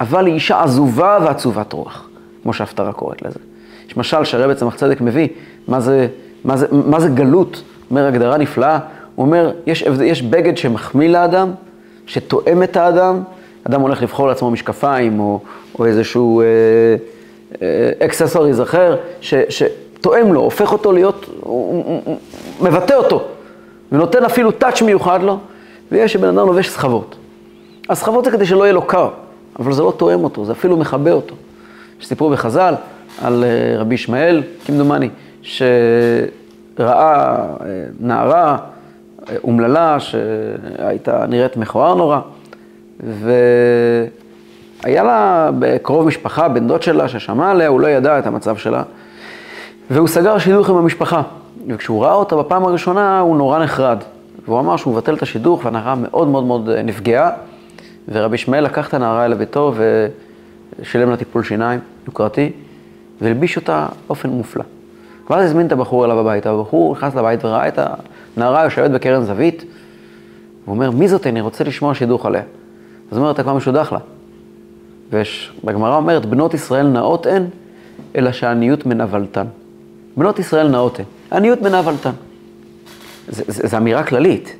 אבל 0.00 0.26
היא 0.26 0.34
אישה 0.34 0.62
עזובה 0.62 1.18
ועצובת 1.24 1.72
רוח, 1.72 2.08
כמו 2.42 2.52
שההפטרה 2.52 2.92
קוראת 2.92 3.22
לזה. 3.22 3.38
יש 3.88 3.96
משל 3.96 4.24
שהרבי 4.24 4.54
צמח 4.54 4.74
צדק 4.74 5.00
מביא, 5.00 5.28
מה 5.68 5.80
זה, 5.80 6.08
מה 6.44 6.56
זה, 6.56 6.66
מה 6.70 7.00
זה 7.00 7.08
גלות? 7.08 7.62
אומר 7.90 8.06
הגדרה 8.06 8.36
נפלאה, 8.36 8.78
הוא 9.14 9.26
אומר, 9.26 9.52
יש, 9.66 9.82
יש 10.04 10.22
בגד 10.22 10.56
שמחמיא 10.56 11.08
לאדם, 11.08 11.50
שתואם 12.06 12.62
את 12.62 12.76
האדם, 12.76 13.22
אדם 13.66 13.80
הולך 13.80 14.02
לבחור 14.02 14.28
לעצמו 14.28 14.50
משקפיים 14.50 15.20
או, 15.20 15.40
או 15.78 15.86
איזשהו 15.86 16.40
אה, 16.40 16.46
אה, 17.62 18.06
אקססוריז 18.06 18.60
אחר, 18.60 18.96
ש, 19.20 19.34
שתואם 19.48 20.32
לו, 20.32 20.40
הופך 20.40 20.72
אותו 20.72 20.92
להיות, 20.92 21.26
הוא, 21.40 21.84
הוא, 21.86 22.02
הוא 22.04 22.16
מבטא 22.60 22.94
אותו, 22.94 23.24
ונותן 23.92 24.24
אפילו 24.24 24.50
טאץ' 24.50 24.82
מיוחד 24.82 25.22
לו, 25.22 25.38
ויש 25.92 26.12
שבן 26.12 26.28
אדם 26.28 26.46
לובש 26.46 26.68
סחבות. 26.68 27.16
הסחבות 27.88 28.24
זה 28.24 28.30
כדי 28.30 28.46
שלא 28.46 28.64
יהיה 28.64 28.72
לו 28.72 28.82
קר, 28.82 29.08
אבל 29.58 29.72
זה 29.72 29.82
לא 29.82 29.92
תואם 29.96 30.24
אותו, 30.24 30.44
זה 30.44 30.52
אפילו 30.52 30.76
מכבה 30.76 31.12
אותו. 31.12 31.34
יש 32.00 32.06
סיפור 32.06 32.30
בחז"ל 32.30 32.74
על 33.22 33.44
אה, 33.44 33.78
רבי 33.80 33.94
ישמעאל, 33.94 34.42
כמדומני, 34.66 35.08
שראה 35.44 36.28
אה, 36.78 37.56
נערה 38.00 38.56
אה, 39.28 39.36
אומללה 39.44 40.00
שהייתה 40.00 41.26
נראית 41.28 41.56
מכוער 41.56 41.94
נורא, 41.94 42.20
והיה 43.00 45.02
לה 45.02 45.50
קרוב 45.82 46.06
משפחה, 46.06 46.48
בן 46.48 46.66
דוד 46.66 46.82
שלה, 46.82 47.08
ששמע 47.08 47.50
עליה, 47.50 47.68
הוא 47.68 47.80
לא 47.80 47.86
ידע 47.86 48.18
את 48.18 48.26
המצב 48.26 48.56
שלה, 48.56 48.82
והוא 49.90 50.08
סגר 50.08 50.38
שידוך 50.38 50.70
עם 50.70 50.76
המשפחה. 50.76 51.22
וכשהוא 51.68 52.04
ראה 52.04 52.12
אותה 52.12 52.36
בפעם 52.36 52.64
הראשונה, 52.64 53.20
הוא 53.20 53.36
נורא 53.36 53.58
נחרד. 53.58 53.98
והוא 54.44 54.60
אמר 54.60 54.76
שהוא 54.76 54.94
מבטל 54.94 55.14
את 55.14 55.22
השידוך, 55.22 55.64
והנערה 55.64 55.94
מאוד 55.94 56.28
מאוד 56.28 56.44
מאוד 56.44 56.70
נפגעה. 56.70 57.30
ורבי 58.08 58.34
ישמעאל 58.34 58.64
לקח 58.64 58.88
את 58.88 58.94
הנערה 58.94 59.24
אל 59.24 59.32
הביתו 59.32 59.74
ושילם 60.80 61.10
לה 61.10 61.16
טיפול 61.16 61.42
שיניים 61.42 61.80
יוקרתי, 62.06 62.52
והלביש 63.20 63.56
אותה 63.56 63.86
באופן 64.06 64.28
מופלא. 64.28 64.64
ואז 65.30 65.44
הזמין 65.44 65.66
את 65.66 65.72
הבחור 65.72 66.04
אליו 66.04 66.18
הביתה, 66.18 66.50
הבחור 66.50 66.92
נכנס 66.92 67.14
לבית 67.14 67.44
וראה 67.44 67.68
את 67.68 67.78
הנערה 68.36 68.64
יושבת 68.64 68.90
בקרן 68.90 69.22
זווית, 69.22 69.64
והוא 70.64 70.74
אומר, 70.74 70.90
מי 70.90 71.08
זאת 71.08 71.26
אני 71.26 71.40
רוצה 71.40 71.64
לשמוע 71.64 71.94
שידוך 71.94 72.26
עליה. 72.26 72.42
אז 73.10 73.18
אומר, 73.18 73.30
אתה 73.30 73.42
כבר 73.42 73.54
משודח 73.54 73.92
לה. 73.92 73.98
והגמרא 75.64 75.96
אומרת, 75.96 76.26
בנות 76.26 76.54
ישראל 76.54 76.86
נאות 76.86 77.26
הן, 77.26 77.44
אלא 78.16 78.32
שהעניות 78.32 78.86
מנוולתן. 78.86 79.46
בנות 80.16 80.38
ישראל 80.38 80.68
נאות 80.68 80.98
הן, 80.98 81.04
עניות 81.32 81.62
מנוולתן. 81.62 82.10
זו 83.28 83.76
אמירה 83.76 84.02
כללית. 84.02 84.56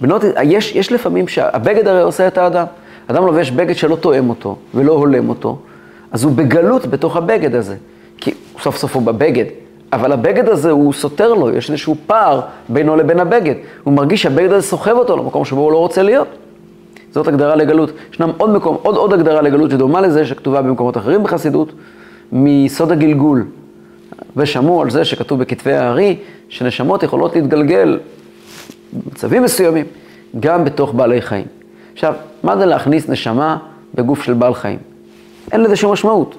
בנות, 0.00 0.22
יש, 0.42 0.74
יש 0.74 0.92
לפעמים 0.92 1.28
שהבגד 1.28 1.88
הרי 1.88 2.02
עושה 2.02 2.26
את 2.26 2.38
האדם. 2.38 2.66
אדם 3.06 3.26
לובש 3.26 3.50
בגד 3.50 3.76
שלא 3.76 3.96
תואם 3.96 4.30
אותו 4.30 4.56
ולא 4.74 4.92
הולם 4.92 5.28
אותו, 5.28 5.58
אז 6.12 6.24
הוא 6.24 6.32
בגלות 6.32 6.86
בתוך 6.86 7.16
הבגד 7.16 7.54
הזה. 7.54 7.76
כי 8.16 8.34
סוף 8.62 8.76
סוף 8.76 8.94
הוא 8.94 9.02
בבגד, 9.02 9.44
אבל 9.92 10.12
הבגד 10.12 10.48
הזה 10.48 10.70
הוא 10.70 10.92
סותר 10.92 11.34
לו, 11.34 11.50
יש 11.50 11.70
איזשהו 11.70 11.96
פער 12.06 12.40
בינו 12.68 12.96
לבין 12.96 13.20
הבגד. 13.20 13.54
הוא 13.84 13.94
מרגיש 13.94 14.22
שהבגד 14.22 14.52
הזה 14.52 14.66
סוחב 14.66 14.96
אותו 14.96 15.16
למקום 15.16 15.44
שבו 15.44 15.60
הוא 15.60 15.72
לא 15.72 15.78
רוצה 15.78 16.02
להיות. 16.02 16.28
זאת 17.12 17.28
הגדרה 17.28 17.56
לגלות. 17.56 17.92
ישנם 18.12 18.30
עוד 18.36 18.50
מקום, 18.50 18.76
עוד 18.82 18.96
עוד 18.96 19.12
הגדרה 19.12 19.42
לגלות 19.42 19.70
שדומה 19.70 20.00
לזה, 20.00 20.24
שכתובה 20.24 20.62
במקומות 20.62 20.96
אחרים 20.96 21.22
בחסידות, 21.22 21.72
מסוד 22.32 22.92
הגלגול. 22.92 23.44
ושמעו 24.36 24.82
על 24.82 24.90
זה 24.90 25.04
שכתוב 25.04 25.40
בכתבי 25.40 25.72
הארי, 25.72 26.16
שנשמות 26.48 27.02
יכולות 27.02 27.36
להתגלגל 27.36 27.98
במצבים 28.92 29.42
מסוימים, 29.42 29.86
גם 30.40 30.64
בתוך 30.64 30.94
בעלי 30.94 31.22
חיים. 31.22 31.46
עכשיו, 31.92 32.14
מה 32.42 32.56
זה 32.56 32.66
להכניס 32.66 33.08
נשמה 33.08 33.56
בגוף 33.94 34.22
של 34.22 34.34
בעל 34.34 34.54
חיים? 34.54 34.78
אין 35.52 35.60
לזה 35.60 35.76
שום 35.76 35.92
משמעות. 35.92 36.34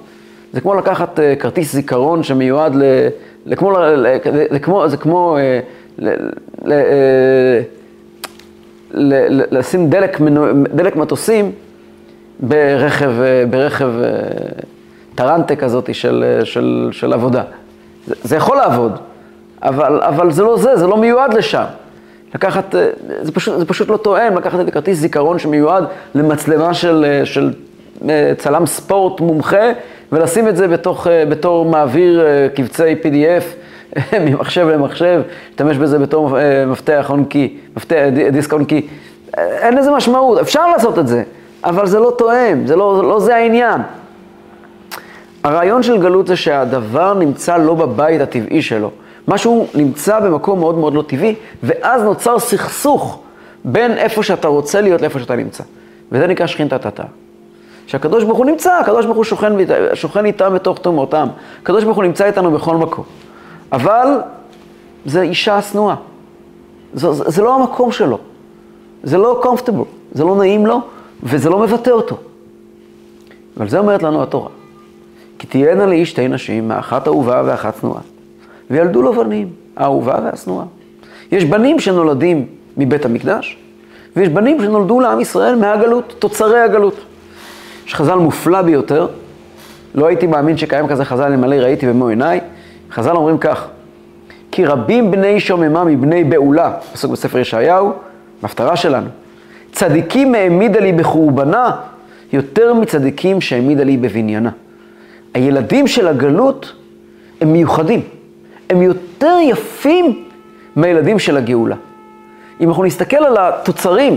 זה 0.52 0.60
כמו 0.60 0.74
לקחת 0.74 1.18
uh, 1.18 1.40
כרטיס 1.40 1.72
זיכרון 1.72 2.22
שמיועד 2.22 2.74
ל... 2.74 2.82
לכמו, 3.46 3.72
לכמו, 4.50 4.88
זה 4.88 4.96
כמו 4.96 5.36
uh, 5.36 5.40
ל, 5.98 6.08
ל, 6.64 6.72
uh, 6.72 6.74
ל, 8.94 9.42
לשים 9.58 9.90
דלק, 9.90 10.20
דלק 10.74 10.96
מטוסים 10.96 11.52
ברכב, 12.40 13.12
ברכב 13.50 13.92
טרנטה 15.14 15.56
כזאת 15.56 15.94
של, 15.94 16.40
של, 16.44 16.88
של 16.92 17.12
עבודה. 17.12 17.42
זה, 18.06 18.14
זה 18.22 18.36
יכול 18.36 18.56
לעבוד, 18.56 18.98
אבל, 19.62 20.00
אבל 20.02 20.32
זה 20.32 20.42
לא 20.42 20.58
זה, 20.58 20.76
זה 20.76 20.86
לא 20.86 20.96
מיועד 20.96 21.34
לשם. 21.34 21.64
לקחת, 22.34 22.74
אה, 22.74 22.90
זה 23.22 23.32
פשוט, 23.32 23.58
זה 23.58 23.64
פשוט 23.64 23.88
לא 23.88 23.96
תואם, 23.96 24.36
לקחת 24.36 24.60
את 24.60 24.68
הכרטיס 24.68 24.98
זיכרון 24.98 25.38
שמיועד 25.38 25.84
למצלמה 26.14 26.74
של, 26.74 27.04
אה, 27.08 27.26
של 27.26 27.52
אה, 28.08 28.32
צלם 28.38 28.66
ספורט 28.66 29.20
מומחה, 29.20 29.72
ולשים 30.12 30.48
את 30.48 30.56
זה 30.56 30.68
בתוך, 30.68 31.06
בתור 31.28 31.64
מעביר 31.64 32.26
קבצי 32.54 32.94
PDF 33.02 33.44
ממחשב 34.24 34.68
למחשב, 34.68 35.22
להשתמש 35.48 35.76
בזה 35.76 35.98
בתור 35.98 36.36
מפתח 36.66 37.06
און 37.10 37.24
קי, 37.24 37.56
מפתח, 37.76 37.96
דיסק 38.32 38.52
און 38.52 38.64
קי. 38.64 38.86
אין 39.36 39.76
לזה 39.76 39.90
משמעות, 39.90 40.38
אפשר 40.38 40.66
לעשות 40.66 40.98
את 40.98 41.08
זה, 41.08 41.22
אבל 41.64 41.86
זה 41.86 41.98
לא 41.98 42.14
תואם, 42.18 42.66
זה 42.66 42.76
לא, 42.76 43.02
לא 43.08 43.20
זה 43.20 43.36
העניין. 43.36 43.80
הרעיון 45.44 45.82
של 45.82 45.98
גלות 45.98 46.26
זה 46.26 46.36
שהדבר 46.36 47.14
נמצא 47.14 47.56
לא 47.56 47.74
בבית 47.74 48.20
הטבעי 48.20 48.62
שלו. 48.62 48.90
משהו 49.28 49.66
נמצא 49.74 50.20
במקום 50.20 50.58
מאוד 50.60 50.78
מאוד 50.78 50.94
לא 50.94 51.02
טבעי, 51.02 51.34
ואז 51.62 52.02
נוצר 52.02 52.38
סכסוך 52.38 53.20
בין 53.64 53.92
איפה 53.92 54.22
שאתה 54.22 54.48
רוצה 54.48 54.80
להיות 54.80 55.00
לאיפה 55.00 55.18
שאתה 55.18 55.36
נמצא. 55.36 55.64
וזה 56.12 56.26
נקרא 56.26 56.46
שכינתא 56.46 56.76
תתא. 56.76 57.02
שהקדוש 57.92 58.24
ברוך 58.24 58.38
הוא 58.38 58.46
נמצא, 58.46 58.72
הקדוש 58.72 59.04
ברוך 59.04 59.16
הוא 59.16 59.24
שוכן, 59.24 59.52
שוכן 59.94 60.24
איתם 60.24 60.54
בתוך 60.54 60.78
תומותם. 60.78 61.28
הקדוש 61.62 61.84
ברוך 61.84 61.96
הוא 61.96 62.04
נמצא 62.04 62.24
איתנו 62.24 62.50
בכל 62.50 62.76
מקום. 62.76 63.04
אבל 63.72 64.06
זה 65.06 65.22
אישה 65.22 65.62
שנואה. 65.62 65.94
זה, 66.94 67.12
זה, 67.12 67.24
זה 67.30 67.42
לא 67.42 67.54
המקום 67.54 67.92
שלו. 67.92 68.18
זה 69.02 69.18
לא 69.18 69.42
comfortable, 69.44 70.12
זה 70.12 70.24
לא 70.24 70.36
נעים 70.36 70.66
לו, 70.66 70.80
וזה 71.22 71.50
לא 71.50 71.58
מבטא 71.58 71.90
אותו. 71.90 72.16
אבל 73.56 73.68
זה 73.68 73.78
אומרת 73.78 74.02
לנו 74.02 74.22
התורה. 74.22 74.48
כי 75.38 75.46
תהיינה 75.46 75.86
לאיש 75.86 76.10
שתי 76.10 76.28
נשים, 76.28 76.70
האחת 76.70 77.08
אהובה 77.08 77.42
ואחת 77.44 77.74
שנואה. 77.80 78.00
וילדו 78.70 79.02
לו 79.02 79.12
בנים, 79.12 79.48
האהובה 79.76 80.18
והשנואה. 80.24 80.64
יש 81.32 81.44
בנים 81.44 81.80
שנולדים 81.80 82.46
מבית 82.76 83.04
המקדש, 83.04 83.58
ויש 84.16 84.28
בנים 84.28 84.62
שנולדו 84.62 85.00
לעם 85.00 85.20
ישראל 85.20 85.54
מהגלות, 85.54 86.14
תוצרי 86.18 86.60
הגלות. 86.60 86.96
יש 87.86 87.94
חז"ל 87.94 88.14
מופלא 88.14 88.62
ביותר, 88.62 89.06
לא 89.94 90.06
הייתי 90.06 90.26
מאמין 90.26 90.56
שקיים 90.56 90.88
כזה 90.88 91.04
חז"ל, 91.04 91.22
אלמלא 91.22 91.54
ראיתי 91.54 91.86
במו 91.86 92.08
עיניי. 92.08 92.40
חז"ל 92.90 93.16
אומרים 93.16 93.38
כך, 93.38 93.66
כי 94.50 94.64
רבים 94.64 95.10
בני 95.10 95.40
שוממה 95.40 95.84
מבני 95.84 96.24
בעולה, 96.24 96.72
פסוק 96.92 97.12
בספר 97.12 97.38
ישעיהו, 97.38 97.92
בהפטרה 98.42 98.76
שלנו. 98.76 99.08
צדיקים 99.72 100.34
העמידה 100.34 100.80
לי 100.80 100.92
בחורבנה 100.92 101.76
יותר 102.32 102.74
מצדיקים 102.74 103.40
שהעמידה 103.40 103.84
לי 103.84 103.96
בבניינה. 103.96 104.50
הילדים 105.34 105.86
של 105.86 106.08
הגלות 106.08 106.72
הם 107.40 107.52
מיוחדים. 107.52 108.00
הם 108.70 108.82
יותר 108.82 109.36
יפים 109.42 110.24
מהילדים 110.76 111.18
של 111.18 111.36
הגאולה. 111.36 111.76
אם 112.60 112.68
אנחנו 112.68 112.84
נסתכל 112.84 113.16
על 113.16 113.36
התוצרים, 113.40 114.16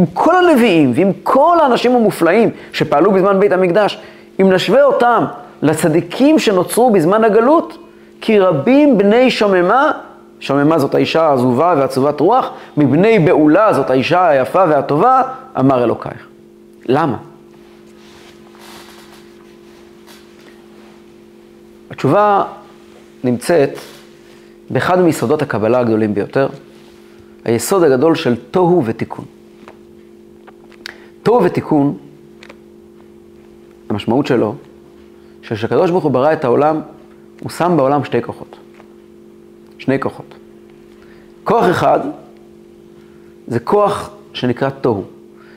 עם 0.00 0.06
כל 0.14 0.46
הנביאים 0.46 0.92
ועם 0.94 1.12
כל 1.22 1.58
האנשים 1.62 1.96
המופלאים 1.96 2.50
שפעלו 2.72 3.12
בזמן 3.12 3.40
בית 3.40 3.52
המקדש, 3.52 4.00
אם 4.40 4.52
נשווה 4.52 4.84
אותם 4.84 5.24
לצדיקים 5.62 6.38
שנוצרו 6.38 6.90
בזמן 6.90 7.24
הגלות, 7.24 7.78
כי 8.20 8.38
רבים 8.38 8.98
בני 8.98 9.30
שוממה, 9.30 9.92
שוממה 10.40 10.78
זאת 10.78 10.94
האישה 10.94 11.22
העזובה 11.22 11.74
ועצובת 11.78 12.20
רוח, 12.20 12.50
מבני 12.76 13.18
בעולה 13.18 13.72
זאת 13.72 13.90
האישה 13.90 14.28
היפה 14.28 14.64
והטובה, 14.68 15.22
אמר 15.58 15.84
אלוקייך. 15.84 16.26
למה? 16.86 17.16
התשובה 21.90 22.44
נמצאת 23.24 23.78
באחד 24.70 25.00
מיסודות 25.00 25.42
הקבלה 25.42 25.78
הגדולים 25.78 26.14
ביותר, 26.14 26.48
היסוד 27.44 27.82
הגדול 27.82 28.14
של 28.14 28.36
תוהו 28.50 28.82
ותיקון. 28.84 29.24
תוהו 31.22 31.44
ותיקון 31.44 31.96
המשמעות 33.88 34.26
שלו, 34.26 34.54
שכשהקדוש 35.42 35.90
ברוך 35.90 36.04
הוא 36.04 36.12
ברא 36.12 36.32
את 36.32 36.44
העולם, 36.44 36.80
הוא 37.42 37.50
שם 37.50 37.74
בעולם 37.76 38.04
שתי 38.04 38.22
כוחות. 38.22 38.56
שני 39.78 40.00
כוחות. 40.00 40.34
כוח 41.44 41.70
אחד 41.70 42.00
זה 43.46 43.60
כוח 43.60 44.10
שנקרא 44.32 44.70
תוהו. 44.70 45.04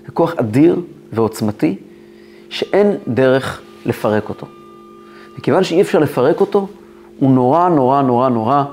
זה 0.06 0.12
כוח 0.12 0.34
אדיר 0.38 0.82
ועוצמתי, 1.14 1.76
שאין 2.50 2.96
דרך 3.08 3.62
לפרק 3.86 4.30
אותו. 4.30 4.48
מכיוון 5.38 5.64
שאי 5.64 5.82
אפשר 5.82 6.00
לפרק 6.00 6.42
אותו, 6.42 6.68
הוא 7.20 7.32
נורא, 7.32 7.70
נורא, 7.70 8.02
נורא, 8.02 8.30
נורא 8.30 8.64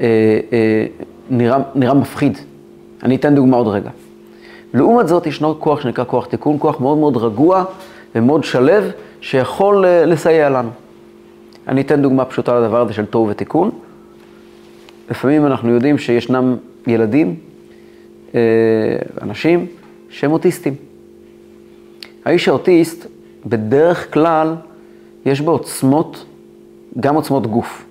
אה, 0.00 0.06
אה, 0.52 0.86
נראה, 1.30 1.58
נראה 1.74 1.94
מפחיד. 1.94 2.38
אני 3.02 3.16
אתן 3.16 3.34
דוגמה 3.34 3.56
עוד 3.56 3.66
רגע. 3.66 3.90
לעומת 4.74 5.08
זאת, 5.08 5.26
ישנו 5.26 5.60
כוח 5.60 5.80
שנקרא 5.80 6.04
כוח 6.04 6.26
תיקון, 6.26 6.56
כוח 6.58 6.80
מאוד 6.80 6.98
מאוד 6.98 7.16
רגוע 7.16 7.64
ומאוד 8.14 8.44
שלב, 8.44 8.90
שיכול 9.20 9.84
אה, 9.84 10.06
לסייע 10.06 10.50
לנו. 10.50 10.70
אני 11.68 11.80
אתן 11.80 12.02
דוגמה 12.02 12.24
פשוטה 12.24 12.60
לדבר 12.60 12.80
הזה 12.80 12.92
של 12.92 13.06
תוהו 13.06 13.28
ותיקון. 13.28 13.70
לפעמים 15.10 15.46
אנחנו 15.46 15.70
יודעים 15.70 15.98
שישנם 15.98 16.56
ילדים, 16.86 17.36
אה, 18.34 18.40
אנשים, 19.22 19.66
שהם 20.08 20.32
אוטיסטים. 20.32 20.74
האיש 22.24 22.48
האוטיסט, 22.48 23.06
בדרך 23.46 24.14
כלל, 24.14 24.54
יש 25.26 25.40
בו 25.40 25.50
עוצמות, 25.50 26.24
גם 27.00 27.14
עוצמות 27.14 27.46
גוף, 27.46 27.84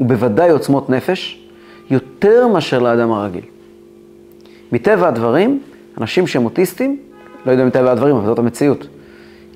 ובוודאי 0.00 0.50
עוצמות 0.50 0.90
נפש, 0.90 1.44
יותר 1.90 2.48
מאשר 2.48 2.78
לאדם 2.78 3.12
הרגיל. 3.12 3.44
מטבע 4.72 5.08
הדברים, 5.08 5.60
אנשים 6.00 6.26
שהם 6.26 6.44
אוטיסטים, 6.44 6.96
לא 7.46 7.52
יודע 7.52 7.64
מטבע 7.64 7.92
הדברים, 7.92 8.16
אבל 8.16 8.26
זאת 8.26 8.38
המציאות, 8.38 8.86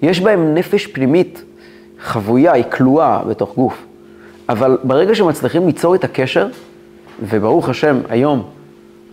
יש 0.02 0.20
בהם 0.20 0.54
נפש 0.54 0.86
פנימית 0.86 1.42
חבויה, 2.00 2.52
היא 2.52 2.64
כלואה 2.64 3.22
בתוך 3.28 3.54
גוף. 3.54 3.86
אבל 4.48 4.78
ברגע 4.84 5.14
שמצליחים 5.14 5.66
ליצור 5.66 5.94
את 5.94 6.04
הקשר, 6.04 6.48
וברוך 7.22 7.68
השם, 7.68 8.00
היום 8.08 8.42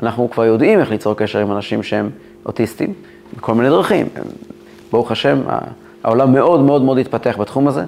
אנחנו 0.03 0.29
כבר 0.29 0.45
יודעים 0.45 0.79
איך 0.79 0.91
ליצור 0.91 1.13
קשר 1.13 1.39
עם 1.39 1.51
אנשים 1.51 1.83
שהם 1.83 2.09
אוטיסטים, 2.45 2.93
בכל 3.38 3.53
מיני 3.53 3.69
דרכים. 3.69 4.07
ברוך 4.91 5.11
השם, 5.11 5.41
העולם 6.03 6.33
מאוד 6.33 6.59
מאוד 6.61 6.81
מאוד 6.81 6.97
התפתח 6.97 7.38
בתחום 7.39 7.67
הזה, 7.67 7.83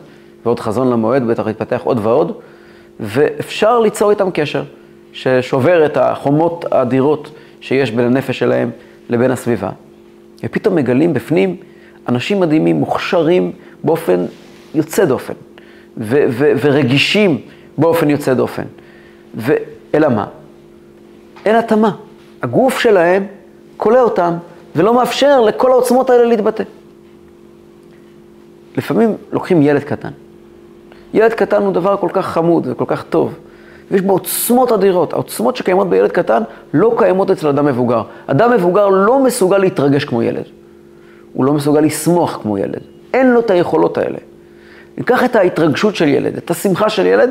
ועוד 0.46 0.60
חזון 0.60 0.90
למועד 0.90 1.28
בטח 1.28 1.48
יתפתח 1.48 1.82
עוד 1.84 2.00
ועוד, 2.04 2.32
ואפשר 3.00 3.80
ליצור 3.80 4.10
איתם 4.10 4.30
קשר, 4.34 4.64
ששובר 5.14 5.86
את 5.86 5.98
החומות 5.98 6.66
האדירות 6.72 7.32
שיש 7.62 7.92
בין 7.92 8.06
הנפש 8.06 8.40
שלהם 8.40 8.70
לבין 9.10 9.32
הסביבה. 9.32 9.70
ופתאום 10.44 10.76
מגלים 10.76 11.14
בפנים 11.14 11.56
אנשים 12.08 12.40
מדהימים, 12.40 12.76
מוכשרים 12.76 13.52
באופן 13.84 14.26
יוצא 14.76 15.06
דופן, 15.06 15.34
ו- 15.98 16.26
ו- 16.30 16.52
ורגישים 16.62 17.42
באופן 17.78 18.10
יוצא 18.10 18.34
דופן. 18.34 18.64
ו- 19.36 19.54
אלא 19.96 20.10
מה? 20.10 20.28
אין 21.46 21.56
התאמה. 21.56 21.96
הגוף 22.42 22.80
שלהם 22.80 23.26
כולא 23.78 24.02
אותם 24.02 24.34
ולא 24.76 24.94
מאפשר 24.94 25.42
לכל 25.42 25.72
העוצמות 25.72 26.10
האלה 26.10 26.26
להתבטא. 26.26 26.64
לפעמים 28.78 29.16
לוקחים 29.32 29.62
ילד 29.62 29.84
קטן. 29.84 30.12
ילד 31.14 31.34
קטן 31.34 31.62
הוא 31.62 31.74
דבר 31.74 31.98
כל 31.98 32.10
כך 32.14 32.26
חמוד 32.26 32.68
וכל 32.72 32.86
כך 32.88 33.04
טוב, 33.04 33.34
ויש 33.92 34.02
בו 34.02 34.14
עוצמות 34.14 34.72
אדירות. 34.72 35.14
העוצמות 35.14 35.56
שקיימות 35.56 35.90
בילד 35.90 36.12
קטן 36.12 36.44
לא 36.74 36.96
קיימות 36.98 37.32
אצל 37.32 37.48
אדם 37.48 37.66
מבוגר. 37.66 38.02
אדם 38.28 38.52
מבוגר 38.52 38.88
לא 38.88 39.24
מסוגל 39.24 39.58
להתרגש 39.58 40.06
כמו 40.06 40.22
ילד. 40.22 40.44
הוא 41.34 41.46
לא 41.46 41.54
מסוגל 41.54 41.82
לשמוח 41.82 42.40
כמו 42.42 42.58
ילד. 42.58 42.80
אין 43.14 43.32
לו 43.32 43.40
את 43.40 43.52
היכולות 43.52 43.98
האלה. 43.98 44.18
ניקח 44.98 45.24
את 45.24 45.36
ההתרגשות 45.36 45.96
של 45.96 46.08
ילד, 46.08 46.38
את 46.38 46.52
השמחה 46.52 46.90
של 46.90 47.06
ילד, 47.06 47.30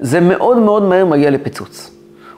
זה 0.00 0.20
מאוד 0.20 0.58
מאוד 0.58 0.82
מהר 0.82 1.04
מגיע 1.04 1.30
לפיצוץ. 1.30 1.90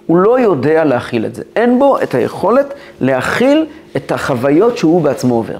הוא 0.07 0.17
לא 0.17 0.41
יודע 0.41 0.85
להכיל 0.85 1.27
את 1.27 1.35
זה. 1.35 1.43
אין 1.57 1.79
בו 1.79 2.03
את 2.03 2.15
היכולת 2.15 2.75
להכיל 3.01 3.67
את 3.97 4.13
החוויות 4.13 4.79
שהוא 4.79 5.03
בעצמו 5.03 5.35
עובר. 5.35 5.59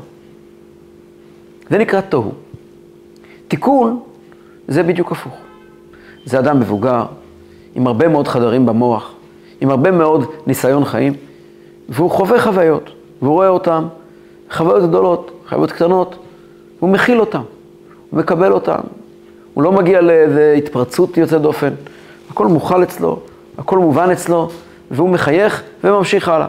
זה 1.71 1.79
נקרא 1.79 2.01
תוהו. 2.01 2.33
תיקון 3.49 4.01
זה 4.69 4.83
בדיוק 4.83 5.13
הפוך. 5.13 5.35
זה 6.25 6.39
אדם 6.39 6.61
מבוגר, 6.61 7.05
עם 7.75 7.87
הרבה 7.87 8.09
מאוד 8.09 8.29
חדרים 8.29 8.67
במוח, 8.67 9.13
עם 9.61 9.71
הרבה 9.71 9.91
מאוד 9.91 10.25
ניסיון 10.47 10.85
חיים, 10.85 11.13
והוא 11.89 12.11
חווה 12.11 12.41
חוויות, 12.41 12.91
והוא 13.23 13.35
רואה 13.35 13.49
אותן, 13.49 13.85
חוויות 14.51 14.83
גדולות, 14.83 15.31
חוויות 15.49 15.73
קטנות, 15.73 16.17
והוא 16.79 16.91
מכיל 16.91 17.21
אותן, 17.21 17.43
הוא 18.11 18.19
מקבל 18.19 18.53
אותן, 18.53 18.81
הוא 19.55 19.65
לא 19.65 19.73
מגיע 19.73 20.01
לאיזו 20.01 20.41
התפרצות 20.41 21.17
יוצאת 21.17 21.43
דופן, 21.43 21.71
הכל 22.31 22.47
מוכל 22.47 22.83
אצלו, 22.83 23.19
הכל 23.59 23.79
מובן 23.79 24.11
אצלו, 24.11 24.49
והוא 24.91 25.09
מחייך 25.09 25.63
וממשיך 25.85 26.29
הלאה. 26.29 26.49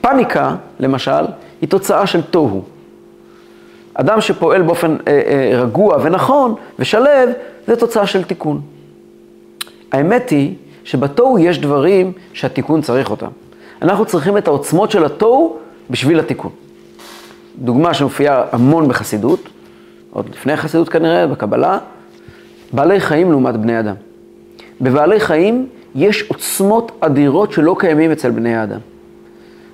פאניקה, 0.00 0.54
למשל, 0.80 1.24
היא 1.60 1.68
תוצאה 1.68 2.06
של 2.06 2.22
תוהו. 2.22 2.62
אדם 3.94 4.20
שפועל 4.20 4.62
באופן 4.62 4.96
אה, 5.06 5.20
אה, 5.26 5.60
רגוע 5.60 5.96
ונכון 6.02 6.54
ושלב, 6.78 7.30
זה 7.66 7.76
תוצאה 7.76 8.06
של 8.06 8.24
תיקון. 8.24 8.60
האמת 9.92 10.30
היא 10.30 10.54
שבתוהו 10.84 11.38
יש 11.38 11.58
דברים 11.58 12.12
שהתיקון 12.32 12.82
צריך 12.82 13.10
אותם. 13.10 13.28
אנחנו 13.82 14.04
צריכים 14.04 14.38
את 14.38 14.48
העוצמות 14.48 14.90
של 14.90 15.04
התוהו 15.04 15.56
בשביל 15.90 16.20
התיקון. 16.20 16.50
דוגמה 17.58 17.94
שמופיעה 17.94 18.44
המון 18.52 18.88
בחסידות, 18.88 19.48
עוד 20.10 20.28
לפני 20.32 20.52
החסידות 20.52 20.88
כנראה, 20.88 21.26
בקבלה, 21.26 21.78
בעלי 22.72 23.00
חיים 23.00 23.30
לעומת 23.30 23.56
בני 23.56 23.80
אדם. 23.80 23.94
בבעלי 24.80 25.20
חיים 25.20 25.68
יש 25.94 26.24
עוצמות 26.28 26.92
אדירות 27.00 27.52
שלא 27.52 27.76
קיימים 27.78 28.12
אצל 28.12 28.30
בני 28.30 28.56
האדם. 28.56 28.80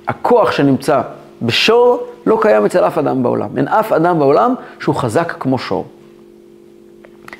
הכוח 0.08 0.52
שנמצא 0.52 1.00
בשור 1.42 2.06
לא 2.26 2.38
קיים 2.42 2.64
אצל 2.64 2.84
אף 2.84 2.98
אדם 2.98 3.22
בעולם. 3.22 3.48
אין 3.56 3.68
אף 3.68 3.92
אדם 3.92 4.18
בעולם 4.18 4.54
שהוא 4.80 4.94
חזק 4.94 5.34
כמו 5.40 5.58
שור. 5.58 5.86